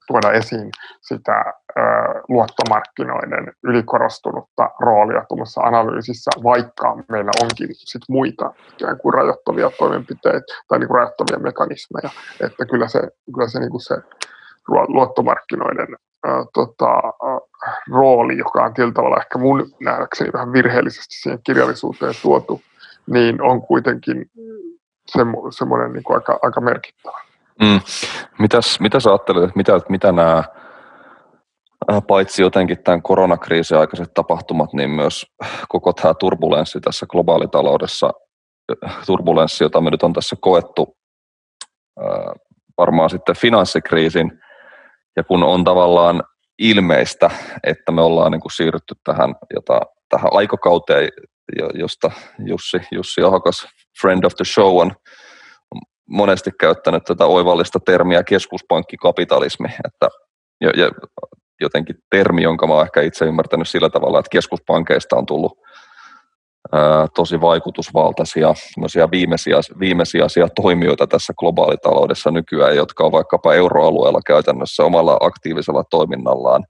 [0.07, 1.45] tuoda esiin sitä
[1.79, 1.83] ö,
[2.29, 10.79] luottomarkkinoiden ylikorostunutta roolia tuossa analyysissä, vaikka meillä onkin sit muita ikään kuin rajoittavia toimenpiteitä tai
[10.79, 12.11] niin kuin rajoittavia mekanismeja,
[12.41, 13.01] että kyllä se,
[13.35, 13.95] kyllä se, niin kuin se
[14.89, 15.89] luottomarkkinoiden
[16.55, 17.03] tota,
[17.93, 22.62] rooli, joka on tietyllä tavalla ehkä mun nähdäkseni vähän virheellisesti siihen kirjallisuuteen tuotu,
[23.07, 24.31] niin on kuitenkin
[25.51, 27.20] semmoinen niin kuin aika, aika merkittävä.
[27.61, 27.81] Mm.
[28.39, 30.45] Mitäs, mitä sä ajattelet, mitä, mitä nämä
[31.93, 35.27] äh, paitsi jotenkin tämän koronakriisin aikaiset tapahtumat, niin myös
[35.68, 38.11] koko tämä turbulenssi tässä globaalitaloudessa,
[38.85, 40.97] äh, turbulenssi, jota me nyt on tässä koettu
[42.01, 42.35] äh,
[42.79, 44.41] varmaan sitten finanssikriisin,
[45.17, 46.23] ja kun on tavallaan
[46.59, 47.31] ilmeistä,
[47.65, 51.09] että me ollaan niin kuin siirrytty tähän, jota, tähän aikakauteen,
[51.75, 52.11] josta
[52.47, 53.67] Jussi, Jussi Ahokas,
[54.01, 54.93] friend of the show, on
[56.09, 60.09] monesti käyttänyt tätä oivallista termiä keskuspankkikapitalismi, että
[60.61, 60.91] ja, ja
[61.61, 65.59] jotenkin termi, jonka mä oon ehkä itse ymmärtänyt sillä tavalla, että keskuspankeista on tullut
[67.14, 68.55] tosi vaikutusvaltaisia
[69.11, 76.64] viimeisiä, viimesijaisia toimijoita tässä globaalitaloudessa nykyään, jotka on vaikkapa euroalueella käytännössä omalla aktiivisella toiminnallaan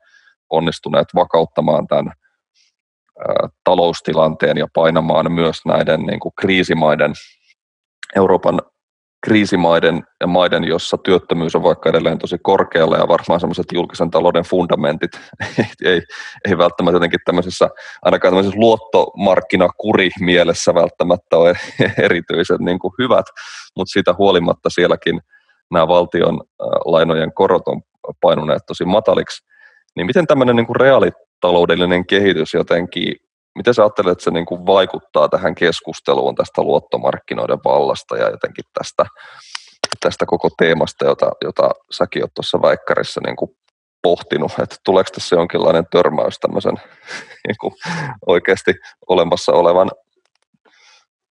[0.50, 2.12] onnistuneet vakauttamaan tämän
[3.64, 7.12] taloustilanteen ja painamaan myös näiden niin kuin kriisimaiden
[8.16, 8.60] Euroopan
[9.24, 14.44] kriisimaiden ja maiden, jossa työttömyys on vaikka edelleen tosi korkealla ja varmaan semmoiset julkisen talouden
[14.44, 15.10] fundamentit
[15.84, 16.02] ei,
[16.48, 17.68] ei välttämättä jotenkin tämmöisessä,
[18.02, 21.54] ainakaan tämmöisessä luottomarkkinakuri mielessä välttämättä ole
[22.06, 23.26] erityisen niin kuin hyvät,
[23.76, 25.20] mutta siitä huolimatta sielläkin
[25.70, 26.40] nämä valtion
[26.84, 27.82] lainojen korot on
[28.20, 29.44] painuneet tosi mataliksi.
[29.96, 33.16] Niin miten tämmöinen niin kuin reaalitaloudellinen kehitys jotenkin
[33.54, 38.64] miten sä ajattelet, että se niin kuin vaikuttaa tähän keskusteluun tästä luottomarkkinoiden vallasta ja jotenkin
[38.78, 39.06] tästä,
[40.00, 43.50] tästä koko teemasta, jota, jota säkin oot tuossa väikkarissa niin kuin
[44.02, 46.74] pohtinut, että tuleeko tässä jonkinlainen törmäys tämmöisen
[47.46, 47.74] niin kuin
[48.26, 48.74] oikeasti
[49.08, 49.90] olemassa olevan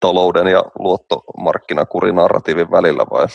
[0.01, 3.27] talouden ja luottomarkkinakurinarratiivin välillä vai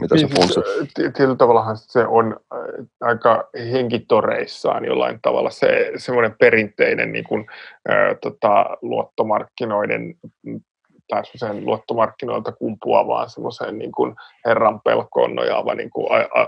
[0.00, 0.64] mitä niin, se funtsit?
[0.94, 2.40] Tietyllä tavallahan se on
[3.00, 7.46] aika henkitoreissaan jollain tavalla se semmoinen perinteinen niin kuin,
[7.88, 10.14] ää, tota, luottomarkkinoiden
[11.10, 14.14] tai semmoiseen luottomarkkinoilta kumpuavaan semmoiseen niin kuin
[14.46, 16.06] herran pelkoon nojaava niin kuin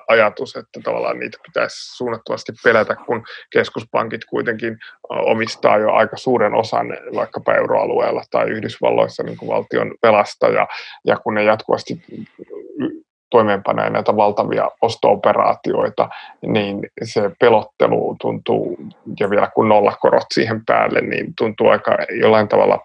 [0.08, 4.78] ajatus, että tavallaan niitä pitäisi suunnattavasti pelätä, kun keskuspankit kuitenkin
[5.08, 10.68] omistaa jo aika suuren osan vaikkapa euroalueella tai Yhdysvalloissa niin kuin valtion velasta ja,
[11.06, 12.02] ja kun ne jatkuvasti
[13.32, 16.08] toimeenpanee näitä valtavia osto-operaatioita,
[16.46, 18.76] niin se pelottelu tuntuu,
[19.20, 22.78] ja vielä kun nollakorot siihen päälle, niin tuntuu aika jollain tavalla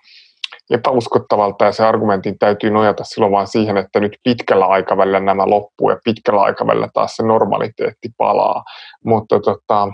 [0.70, 5.90] epäuskottavalta ja se argumentin täytyy nojata silloin vaan siihen, että nyt pitkällä aikavälillä nämä loppuu
[5.90, 8.64] ja pitkällä aikavälillä taas se normaliteetti palaa.
[9.06, 9.88] Mutta tota,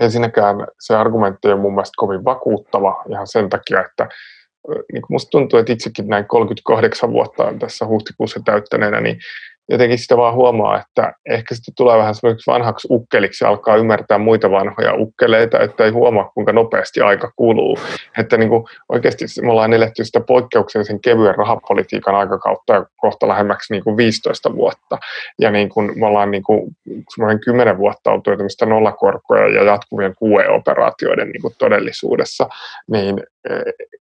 [0.00, 4.08] ensinnäkään se argumentti on mun mielestä kovin vakuuttava ihan sen takia, että
[4.92, 9.18] niin musta tuntuu, että itsekin näin 38 vuotta tässä huhtikuussa täyttäneenä, niin
[9.70, 14.18] jotenkin sitä vaan huomaa, että ehkä sitten tulee vähän semmoiseksi vanhaksi ukkeliksi ja alkaa ymmärtää
[14.18, 17.78] muita vanhoja ukkeleita, että ei huomaa, kuinka nopeasti aika kuluu.
[18.18, 23.72] Että niin kuin oikeasti me ollaan eletty sitä poikkeuksellisen kevyen rahapolitiikan aikakautta ja kohta lähemmäksi
[23.72, 24.98] niin kuin 15 vuotta.
[25.38, 26.70] Ja niin kuin me ollaan niin kuin
[27.14, 32.48] semmoinen 10 vuotta oltu tämmöistä nollakorkoja ja jatkuvien QE-operaatioiden niin kuin todellisuudessa,
[32.90, 33.22] niin,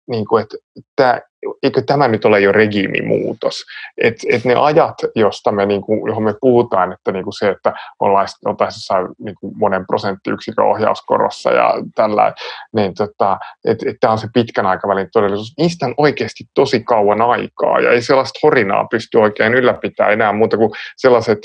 [0.08, 0.58] niin kuin, että
[0.96, 1.22] tämä
[1.64, 3.64] eikö tämä nyt ole jo regiimimuutos?
[3.98, 7.50] Että et ne ajat, josta me, niin kuin, johon me puhutaan, että niin kuin se,
[7.50, 12.34] että ollaan oltaisiin niin kuin monen prosenttiyksikön ohjauskorossa ja tällä,
[12.76, 15.54] niin tota, että et tämä on se pitkän aikavälin todellisuus.
[15.58, 20.58] Niistä on oikeasti tosi kauan aikaa ja ei sellaista horinaa pysty oikein ylläpitämään enää muuta
[20.58, 21.40] kuin sellaiset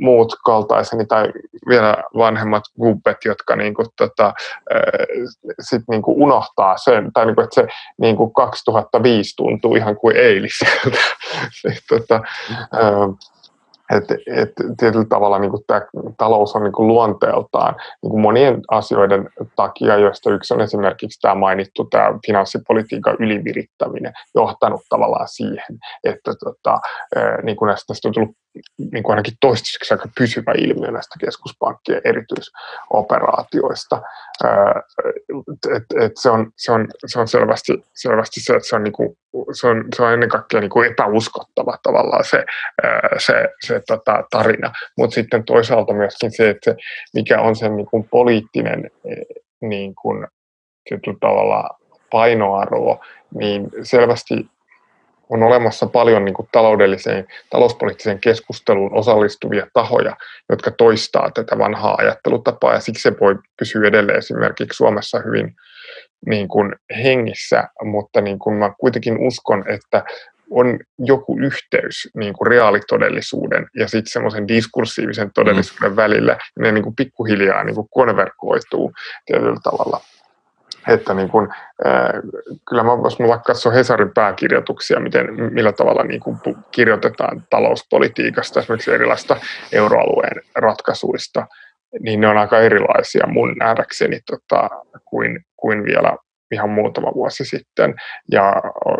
[0.00, 1.32] muut kaltaiseni tai
[1.68, 4.32] vielä vanhemmat gubbet, jotka niin kuin, tota,
[5.60, 7.66] sit niin kuin unohtaa sen, tai niin kuin, että se
[7.98, 10.98] niin kuin 2005 tuntuu ihan kuin eiliseltä.
[11.90, 12.20] tota,
[13.90, 15.82] et, et tietyllä tavalla niin tämä
[16.18, 21.34] talous on niin kuin luonteeltaan niin kuin monien asioiden takia, joista yksi on esimerkiksi tämä
[21.34, 26.80] mainittu tämä finanssipolitiikan ylivirittäminen, johtanut tavallaan siihen, että tota,
[27.42, 28.36] niin kuin näistä, tästä on tullut
[28.92, 34.02] niin kuin ainakin toistaiseksi aika pysyvä ilmiö näistä keskuspankkien erityisoperaatioista.
[35.76, 38.92] Et, et se, on, se, on, se on selvästi, selvästi se, että se on, niin
[38.92, 39.18] kuin,
[39.52, 42.44] se on, se on ennen kaikkea niin kuin epäuskottava tavallaan se,
[43.18, 44.72] se, se tota, tarina.
[44.98, 46.76] Mutta sitten toisaalta myöskin se, että se,
[47.14, 48.90] mikä on sen niin kuin poliittinen
[49.60, 50.26] niin kuin,
[51.20, 51.70] tavalla
[52.10, 53.00] painoarvo,
[53.34, 54.34] niin selvästi
[55.30, 60.16] on olemassa paljon niin kuin taloudelliseen, talouspoliittiseen keskusteluun osallistuvia tahoja,
[60.50, 65.56] jotka toistaa tätä vanhaa ajattelutapaa, ja siksi se voi pysyä edelleen esimerkiksi Suomessa hyvin
[66.26, 70.04] niin kuin hengissä, mutta niin kuin mä kuitenkin uskon, että
[70.52, 75.96] on joku yhteys niin kuin reaalitodellisuuden ja sitten semmoisen diskursiivisen todellisuuden mm.
[75.96, 78.92] välillä, ja ne niin kuin pikkuhiljaa niin kuin konverkoituu
[79.26, 80.00] tietyllä tavalla
[80.88, 81.48] että niin kuin,
[81.86, 82.22] äh,
[82.68, 86.36] kyllä mä, jos mä vaikka katson Hesarin pääkirjoituksia, miten, millä tavalla niin kuin
[86.70, 89.36] kirjoitetaan talouspolitiikasta, esimerkiksi erilaista
[89.72, 91.46] euroalueen ratkaisuista,
[92.00, 94.68] niin ne on aika erilaisia mun nähdäkseni tota,
[95.04, 96.16] kuin, kuin vielä
[96.52, 97.94] ihan muutama vuosi sitten.
[98.30, 98.54] Ja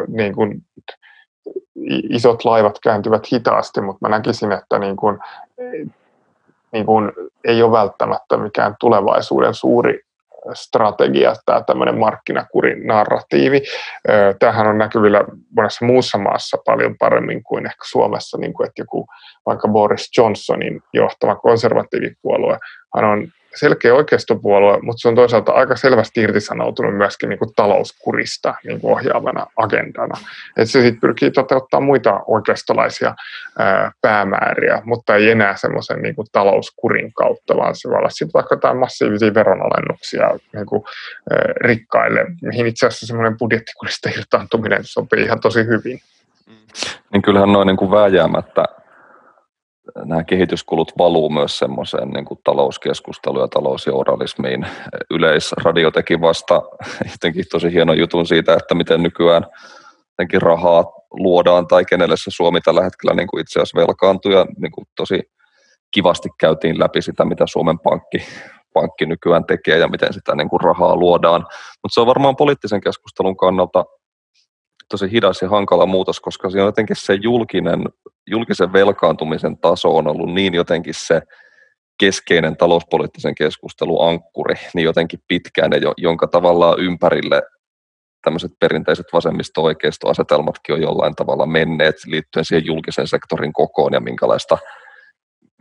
[0.09, 0.61] niin kuin,
[2.11, 5.19] isot laivat kääntyvät hitaasti, mutta mä näkisin, että niin kuin,
[6.73, 7.13] niin kuin,
[7.45, 10.01] ei ole välttämättä mikään tulevaisuuden suuri
[10.55, 13.63] strategia, tämä tämmöinen markkinakurin narratiivi.
[14.39, 15.25] Tämähän on näkyvillä
[15.57, 19.07] monessa muussa maassa paljon paremmin kuin ehkä Suomessa, niin kuin että joku
[19.47, 22.59] vaikka Boris Johnsonin johtama konservatiivipuolue,
[22.95, 28.55] hän on selkeä oikeistopuolue, mutta se on toisaalta aika selvästi irtisanoutunut myöskin niin kuin talouskurista
[28.65, 30.19] niin kuin ohjaavana agendana.
[30.57, 33.15] Et se sitten pyrkii toteuttamaan muita oikeistolaisia
[33.59, 38.55] ää, päämääriä, mutta ei enää semmoisen niin talouskurin kautta, vaan se voi olla sitten vaikka
[38.55, 40.83] jotain massiivisia veronalennuksia niin kuin,
[41.31, 46.01] ää, rikkaille, mihin itse asiassa semmoinen budjettikurista irtaantuminen sopii ihan tosi hyvin.
[47.13, 48.65] Niin kyllähän noin niin kuin vääjäämättä
[50.05, 54.67] nämä kehityskulut valuu myös semmoiseen niin kuin talouskeskusteluun ja talousjournalismiin.
[55.11, 56.63] Yleisradio teki vasta
[57.13, 59.47] jotenkin tosi hieno jutun siitä, että miten nykyään
[60.09, 64.47] jotenkin rahaa luodaan tai kenelle se Suomi tällä hetkellä niin kuin itse asiassa velkaantuu ja
[64.59, 65.23] niin kuin tosi
[65.91, 68.19] kivasti käytiin läpi sitä, mitä Suomen Pankki,
[68.75, 71.41] pankki nykyään tekee ja miten sitä niin kuin rahaa luodaan.
[71.83, 73.85] Mutta se on varmaan poliittisen keskustelun kannalta
[74.89, 77.85] tosi hidas ja hankala muutos, koska se on jotenkin se julkinen,
[78.27, 81.23] julkisen velkaantumisen taso on ollut niin jotenkin se
[82.01, 87.43] keskeinen talouspoliittisen keskustelun ankkuri niin jotenkin pitkään, jonka tavallaan ympärille
[88.23, 94.59] tämmöiset perinteiset vasemmisto-oikeisto-asetelmatkin on jollain tavalla menneet liittyen siihen julkisen sektorin kokoon ja minkälaista,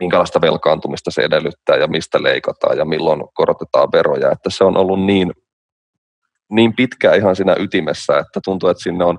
[0.00, 4.32] minkälaista velkaantumista se edellyttää ja mistä leikataan ja milloin korotetaan veroja.
[4.32, 5.32] Että se on ollut niin,
[6.52, 9.18] niin pitkään ihan siinä ytimessä, että tuntuu, että sinne on,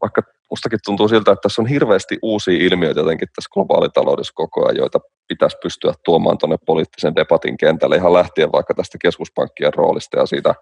[0.00, 4.76] vaikka mustakin tuntuu siltä, että tässä on hirveästi uusia ilmiöitä jotenkin tässä globaalitaloudessa koko ajan,
[4.76, 10.26] joita pitäisi pystyä tuomaan tuonne poliittisen debatin kentälle ihan lähtien vaikka tästä keskuspankkien roolista ja
[10.26, 10.54] siitä,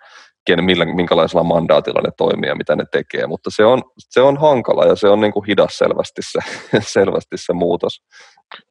[0.60, 4.84] millä, minkälaisella mandaatilla ne toimii ja mitä ne tekee, mutta se on, se on hankala
[4.84, 6.38] ja se on niin kuin hidas selvästi se,
[6.98, 8.02] selvästi se muutos.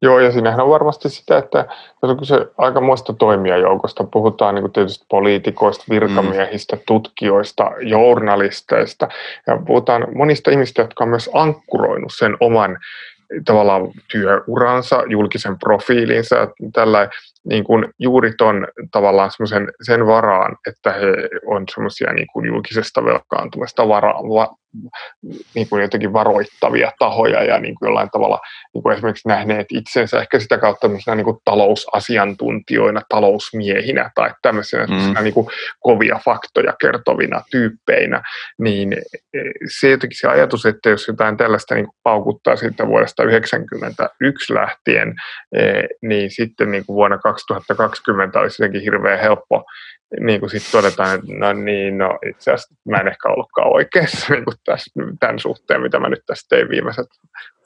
[0.02, 1.66] Joo, ja siinähän on varmasti sitä, että
[2.02, 4.04] on se aikamoista toimijajoukosta.
[4.04, 6.82] Puhutaan niin tietysti poliitikoista, virkamiehistä, mm.
[6.86, 9.08] tutkijoista, journalisteista.
[9.46, 12.78] Ja puhutaan monista ihmistä, jotka on myös ankkuroinut sen oman
[13.44, 17.08] tavallaan työuransa, julkisen profiilinsa, tällä
[17.44, 19.30] niin kuin juuri ton tavallaan
[19.82, 21.06] sen varaan, että he
[21.46, 24.54] on semmoisia niin kuin julkisesta velkaantumista vara, va,
[25.54, 28.40] niin kuin jotenkin varoittavia tahoja ja niin kuin jollain tavalla
[28.74, 35.24] niin kuin esimerkiksi nähneet itsensä ehkä sitä kautta niin kuin talousasiantuntijoina, talousmiehinä tai tämmöisenä mm.
[35.24, 35.46] niin kuin
[35.80, 38.22] kovia faktoja kertovina tyyppeinä,
[38.58, 39.38] niin e,
[39.78, 45.14] se jotenkin se ajatus, että jos jotain tällaista niin kuin paukuttaa siitä vuodesta 1991 lähtien,
[45.56, 45.62] e,
[46.02, 49.64] niin sitten niin kuin vuonna 2020 olisi jotenkin hirveän helppo
[50.20, 54.26] niin kuin sitten todetaan, että no niin, no itse asiassa mä en ehkä ollutkaan oikeassa
[54.34, 54.90] niin kuin tässä,
[55.20, 57.06] tämän suhteen, mitä mä nyt tässä tein viimeiset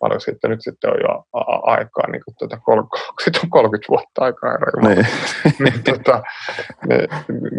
[0.01, 1.25] paljon sitten, nyt sitten on jo
[1.63, 5.07] aikaa, niin kuin tuota, 30, on 30 vuotta aikaa, niin.
[5.65, 6.23] niin, tota,
[6.89, 7.09] niin,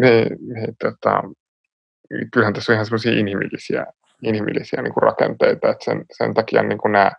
[0.00, 1.22] niin, niin, tota,
[2.32, 3.86] kyllähän tässä on ihan semmoisia inhimillisiä,
[4.22, 7.12] inhimillisiä niin kuin rakenteita, että sen, sen takia niin kuin nämä,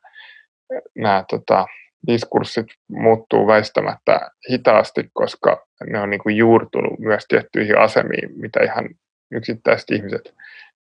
[0.95, 1.65] nämä tota,
[2.07, 8.89] diskurssit muuttuu väistämättä hitaasti, koska ne on niin kuin juurtunut myös tiettyihin asemiin, mitä ihan
[9.31, 10.33] yksittäiset ihmiset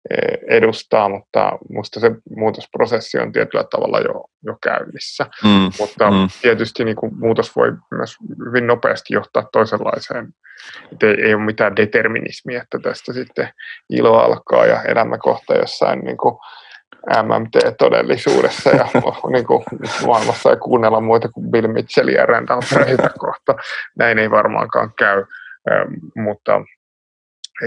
[0.09, 5.26] eh, edustaa, mutta minusta se muutosprosessi on tietyllä tavalla jo, jo käynnissä.
[5.43, 6.28] Mm, mutta mm.
[6.41, 8.15] tietysti niin kuin muutos voi myös
[8.45, 10.28] hyvin nopeasti johtaa toisenlaiseen.
[10.91, 13.49] että ei, ei ole mitään determinismia, että tästä sitten
[13.89, 16.36] ilo alkaa ja elämä kohta jossain niin kuin
[17.24, 18.88] MMT-todellisuudessa ja
[19.34, 19.64] niin kuin,
[20.06, 23.56] maailmassa ei kuunnella muita kuin Bill Mitchellia ja Randall Freita kohta.
[23.98, 25.24] Näin ei varmaankaan käy,
[25.72, 26.62] ähm, mutta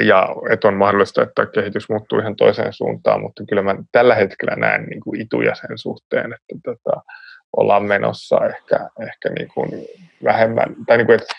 [0.06, 4.56] ja että on mahdollista, että kehitys muuttuu ihan toiseen suuntaan, mutta kyllä mä tällä hetkellä
[4.56, 7.02] näen niin kuin ituja sen suhteen, että tota,
[7.56, 9.70] ollaan menossa ehkä, ehkä niin kuin
[10.24, 11.34] vähemmän, tai niin kuin, että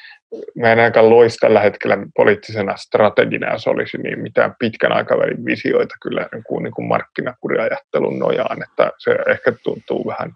[0.56, 5.96] mä en ainakaan loisi tällä hetkellä poliittisena strategina, jos olisi niin mitään pitkän aikavälin visioita
[6.02, 10.32] kyllä kuin, niin kuin markkinakuriajattelun nojaan, että se ehkä tuntuu vähän,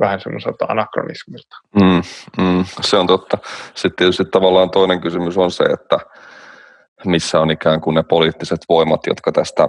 [0.00, 1.56] vähän semmoiselta anakronismilta.
[1.74, 2.02] Mm,
[2.44, 3.38] mm, se on totta.
[3.74, 5.98] Sitten tietysti tavallaan toinen kysymys on se, että
[7.04, 9.68] missä on ikään kuin ne poliittiset voimat, jotka tästä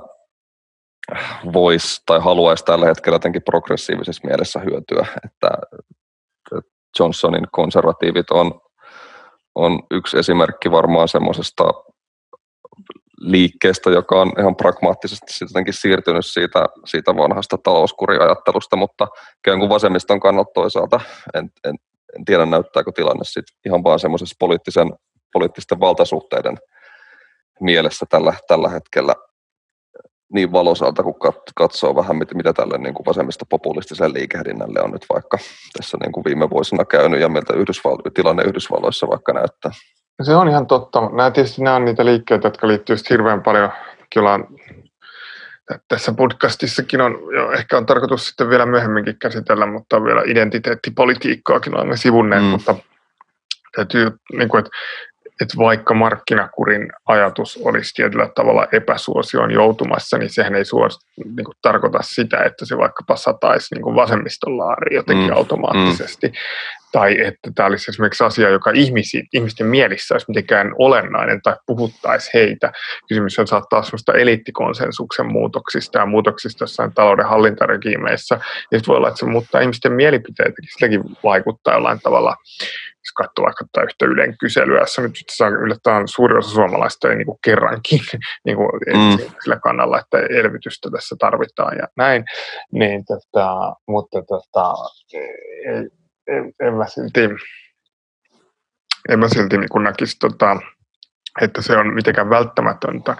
[1.54, 5.50] voisi tai haluaisi tällä hetkellä jotenkin progressiivisessa mielessä hyötyä, että
[7.00, 8.62] Johnsonin konservatiivit on
[9.56, 11.64] on yksi esimerkki varmaan semmoisesta
[13.22, 20.20] liikkeestä, joka on ihan pragmaattisesti jotenkin siirtynyt siitä, siitä vanhasta talouskuriajattelusta, mutta ikään kuin vasemmiston
[20.20, 21.00] kannalta toisaalta
[21.34, 21.76] en, en,
[22.18, 24.94] en tiedä näyttääkö tilanne sit ihan vaan semmoisessa poliittisen,
[25.34, 26.58] poliittisten valtasuhteiden
[27.60, 29.16] mielessä tällä, tällä hetkellä
[30.34, 31.16] niin valosalta, kun
[31.56, 35.38] katsoo vähän, mitä, tälle niin kuin vasemmista populistiselle liikehdinnälle on nyt vaikka
[35.78, 39.72] tässä niin kuin viime vuosina käynyt ja miltä Yhdysval- tilanne Yhdysvalloissa vaikka näyttää.
[40.22, 41.02] Se on ihan totta.
[41.02, 43.72] Nämä tietysti nämä on niitä liikkeitä, jotka liittyy hirveän paljon.
[44.14, 44.40] Kyllä
[45.88, 51.98] tässä podcastissakin on, jo, ehkä on tarkoitus sitten vielä myöhemminkin käsitellä, mutta vielä identiteettipolitiikkaakin olemme
[51.98, 52.50] sivunneet, mm.
[52.50, 52.76] mutta
[53.76, 54.72] täytyy, niin kuin, että
[55.42, 61.56] että vaikka markkinakurin ajatus olisi tietyllä tavalla epäsuosioon joutumassa, niin sehän ei suos, niin kuin,
[61.62, 66.28] tarkoita sitä, että se vaikka sataisi niin vasemmiston laari jotenkin mm, automaattisesti.
[66.28, 66.34] Mm.
[66.92, 72.30] Tai että tämä olisi esimerkiksi asia, joka ihmisi, ihmisten mielissä olisi mitenkään olennainen tai puhuttaisi
[72.34, 72.72] heitä.
[73.10, 78.36] Kysymys on saattaa sellaista eliittikonsensuksen muutoksista ja muutoksista jossain talouden hallintaregiimeissä.
[78.36, 82.36] Ja sitten voi olla, että se muuttaa ihmisten mielipiteitä, silläkin vaikuttaa jollain tavalla
[83.02, 87.16] jos katsoo vaikka tätä yhtä Ylen kyselyä, jossa nyt saa yllättäen suuri osa suomalaista ei
[87.16, 88.00] niin kuin kerrankin
[88.46, 89.18] niin kuin mm.
[89.44, 92.24] sillä kannalla, että elvytystä tässä tarvitaan ja näin,
[92.72, 94.74] niin tota, mutta tota,
[95.14, 95.90] ei,
[96.28, 97.22] en, en mä silti,
[99.10, 100.58] en mä silti niin näkisi tota,
[101.42, 103.16] että se on mitenkään välttämätöntä,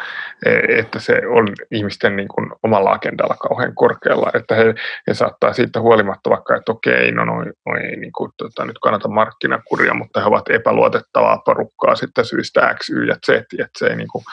[0.46, 4.74] e, että se on ihmisten niin kuin omalla agendalla kauhean korkealla, että he,
[5.08, 8.80] he saattaa siitä huolimatta vaikka, että okei, no noin, no ei niin kuin, tota, nyt
[8.82, 13.88] kannata markkinakuria, mutta he ovat epäluotettavaa porukkaa sitten syystä X, Y ja Z, että se
[13.88, 14.24] ei niin kuin,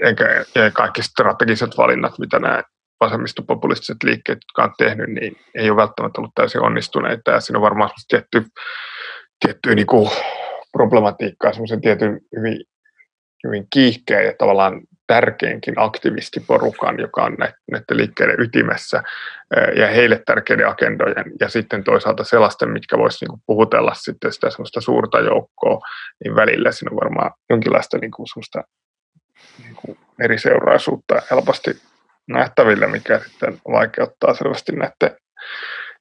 [0.00, 2.62] eikä ja kaikki strategiset valinnat, mitä nämä
[3.00, 7.30] vasemmistopopulistiset liikkeet, jotka on tehnyt, niin ei ole välttämättä ollut täysin onnistuneita.
[7.30, 8.44] Ja siinä on varmaan tietty,
[9.40, 10.10] tietty niin kuin
[10.76, 12.64] problematiikkaa, semmoisen tietyn hyvin,
[13.46, 17.36] hyvin kiihkeä ja tavallaan tärkeinkin aktivistiporukan, joka on
[17.70, 19.02] näiden liikkeiden ytimessä
[19.76, 24.80] ja heille tärkeiden agendojen ja sitten toisaalta sellaisten, mitkä voisi niin puhutella sitten sitä semmoista
[24.80, 25.80] suurta joukkoa,
[26.24, 28.62] niin välillä siinä on varmaan jonkinlaista niin kuin semmoista
[29.62, 31.70] niin kuin eriseuraisuutta helposti
[32.28, 35.18] nähtävillä, mikä sitten vaikeuttaa selvästi näiden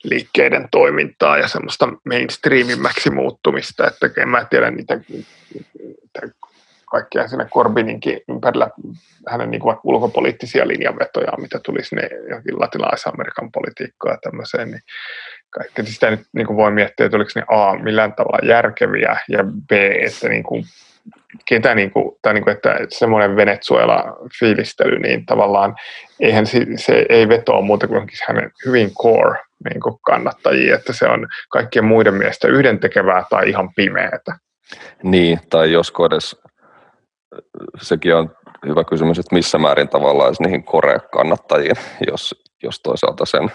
[0.04, 6.22] liikkeiden toimintaa ja semmoista mainstreamimmäksi muuttumista, että en mä tiedä niitä, niitä
[6.92, 8.70] kaikkia siinä Corbyninkin ympärillä
[9.28, 14.82] hänen niin kuin ulkopoliittisia linjanvetoja, mitä tuli sinne johonkin latinalais-Amerikan politiikkaan ja tämmöiseen, niin
[15.50, 19.44] kaikki sitä nyt niin kuin voi miettiä, että oliko ne A millään tavalla järkeviä ja
[19.44, 19.72] B,
[20.06, 20.64] että niin kuin,
[21.46, 25.76] ketä, niin kuin, tai niin kuin, että semmoinen Venezuela-fiilistely, niin tavallaan
[26.20, 29.40] eihän se, se ei vetoa muuta kuin hänen hyvin core
[29.70, 34.38] niin kuin kannattajia, että se on kaikkien muiden mielestä yhdentekevää tai ihan pimeätä.
[35.04, 36.36] Niin, tai josko edes
[37.82, 38.30] sekin on
[38.68, 41.76] hyvä kysymys, että missä määrin tavallaan niihin Korea-kannattajiin,
[42.08, 43.52] jos, jos toisaalta sen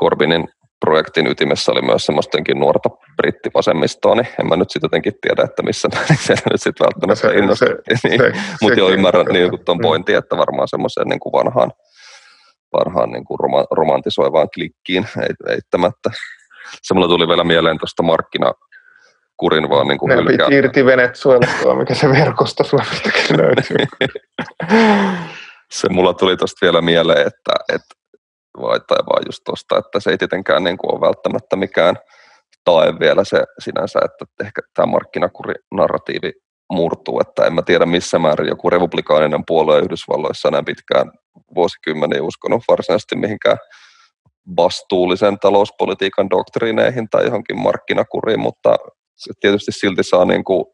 [0.00, 0.48] Corbinin
[0.80, 5.62] projektin ytimessä oli myös semmoistenkin nuorta brittivasemmistoa, niin en mä nyt sitten jotenkin tiedä, että
[5.62, 7.68] missä määrin se nyt sitten välttämättä no innostui.
[8.08, 8.20] Niin,
[8.62, 9.82] Mutta jo ymmärrän niin tuon mm.
[9.82, 11.72] pointin, että varmaan semmoiseen niin kuin vanhaan,
[12.72, 13.38] vanhaan niin kuin
[13.70, 15.06] romantisoivaan klikkiin
[15.54, 16.10] eittämättä.
[16.82, 18.52] Se mulle tuli vielä mieleen tuosta markkina,
[19.36, 20.46] kurin vaan niin kuin hylkää.
[20.50, 24.08] irti Venezuelasta, mikä se verkosto Suomestakin löytyy.
[25.70, 27.94] se mulla tuli tuosta vielä mieleen, että, että
[28.60, 31.96] vai, tai vaan just tuosta, että se ei tietenkään niin kuin ole välttämättä mikään
[32.64, 36.32] tae vielä se sinänsä, että ehkä tämä markkinakuri-narratiivi
[36.70, 41.12] murtuu, että en mä tiedä missä määrin joku republikaaninen puolue Yhdysvalloissa näin pitkään
[41.54, 43.58] vuosikymmeniä uskonut varsinaisesti mihinkään
[44.56, 48.76] vastuullisen talouspolitiikan doktriineihin tai johonkin markkinakuriin, mutta
[49.16, 50.64] se tietysti silti saa niin kuin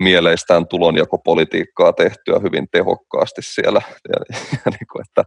[0.00, 5.24] mieleistään tulonjakopolitiikkaa tehtyä hyvin tehokkaasti siellä, ja, ja niin kuin, että,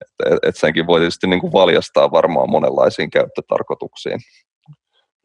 [0.00, 4.20] että, että senkin voi tietysti niin kuin valjastaa varmaan monenlaisiin käyttötarkoituksiin.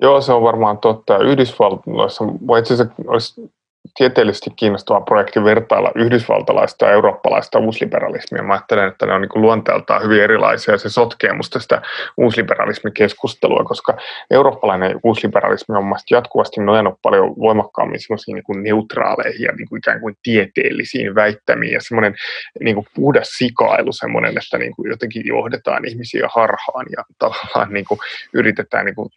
[0.01, 1.17] Joo, se on varmaan totta.
[1.17, 2.23] Yhdysvalloissa
[2.59, 3.51] itse asiassa olisi
[3.95, 8.43] tieteellisesti kiinnostava projekti vertailla yhdysvaltalaista ja eurooppalaista uusliberalismia.
[8.43, 11.81] Mä ajattelen, että ne on niin luonteeltaan hyvin erilaisia ja se sotkee musta sitä
[12.17, 13.97] uusliberalismikeskustelua, koska
[14.31, 19.99] eurooppalainen uusliberalismi on mielestäni jatkuvasti nojannut paljon voimakkaammin semmoisiin niin neutraaleihin ja niin kuin ikään
[19.99, 22.15] kuin tieteellisiin väittämiin ja semmoinen
[22.63, 27.85] niin kuin puhdas sikailu semmoinen, että niin kuin jotenkin johdetaan ihmisiä harhaan ja tavallaan niin
[27.85, 27.99] kuin
[28.33, 29.09] yritetään niin kuin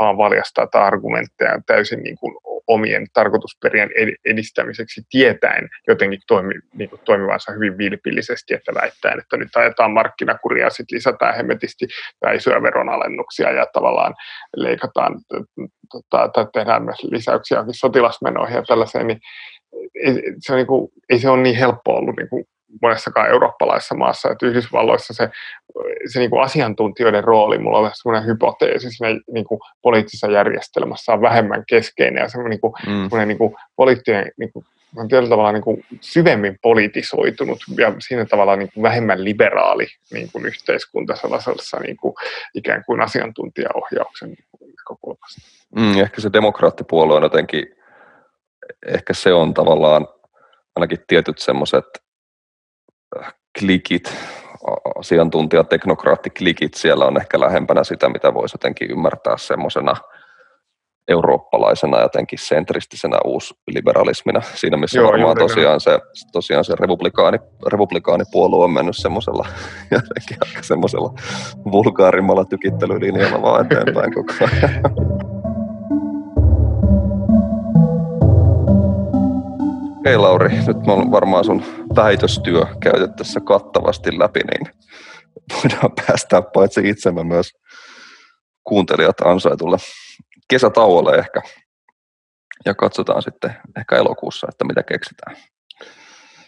[0.00, 3.90] vaan valjastaa argumentteja täysin niin kuin omien tarkoitusperien
[4.24, 10.70] edistämiseksi tietäen jotenkin toimi, niin kuin toimivansa hyvin vilpillisesti, että väittäen, että nyt ajetaan markkinakuria,
[10.70, 11.86] sitten lisätään hemmetisti
[12.20, 14.14] tai isoja veronalennuksia ja tavallaan
[14.56, 15.14] leikataan
[15.92, 19.20] tota, tai tehdään myös lisäyksiä sotilasmenoihin ja tällaiseen, niin
[19.94, 22.44] ei se, on niin kuin, ei se ole niin helppo ollut niin kuin
[22.82, 25.30] monessakaan eurooppalaisessa maassa, että Yhdysvalloissa se,
[26.12, 31.20] se niin kuin asiantuntijoiden rooli, mulla on sellainen hypoteesi siinä niin kuin poliittisessa järjestelmässä on
[31.20, 32.92] vähemmän keskeinen ja semmoinen, niin kuin, mm.
[32.92, 34.64] semmoinen niin kuin poliittinen niin kuin,
[34.96, 40.28] on tietyllä tavalla niin kuin syvemmin politisoitunut ja siinä tavalla niin kuin vähemmän liberaali niin
[40.32, 42.14] kuin yhteiskunta sellaisessa niin kuin,
[42.54, 45.40] ikään kuin asiantuntijaohjauksen näkökulmasta.
[45.76, 47.66] Mm, ehkä se demokraattipuolue on jotenkin,
[48.86, 50.06] ehkä se on tavallaan
[50.76, 51.84] ainakin tietyt semmoiset
[53.58, 54.14] klikit,
[54.98, 59.94] asiantuntijat, teknokraattiklikit siellä on ehkä lähempänä sitä, mitä voisi jotenkin ymmärtää semmoisena
[61.08, 64.40] eurooppalaisena jotenkin sentristisenä uusliberalismina.
[64.40, 66.00] Siinä missä Joo, varmaan tosiaan se,
[66.32, 69.46] tosiaan se republikaani, republikaanipuolue on mennyt semmoisella
[69.90, 71.14] jotenkin aika semmoisella
[71.72, 74.82] vulgaarimmalla tykittelylinjalla vaan eteenpäin koko ajan.
[80.04, 81.62] Hei Lauri, nyt me on varmaan sun
[81.96, 84.74] väitöstyö käyty tässä kattavasti läpi, niin
[85.54, 87.52] voidaan päästää paitsi itsemme myös
[88.64, 89.76] kuuntelijat ansaitulle
[90.48, 91.42] kesätauolle ehkä.
[92.64, 95.36] Ja katsotaan sitten ehkä elokuussa, että mitä keksitään.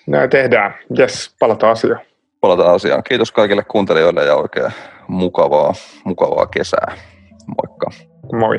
[0.06, 0.74] Näin tehdään.
[0.98, 2.00] Jes, palataan asiaan.
[2.40, 3.02] Palataan asiaan.
[3.02, 4.72] Kiitos kaikille kuuntelijoille ja oikein
[5.08, 5.74] mukavaa,
[6.04, 6.96] mukavaa kesää.
[7.46, 7.90] Moikka.
[8.32, 8.58] Moi.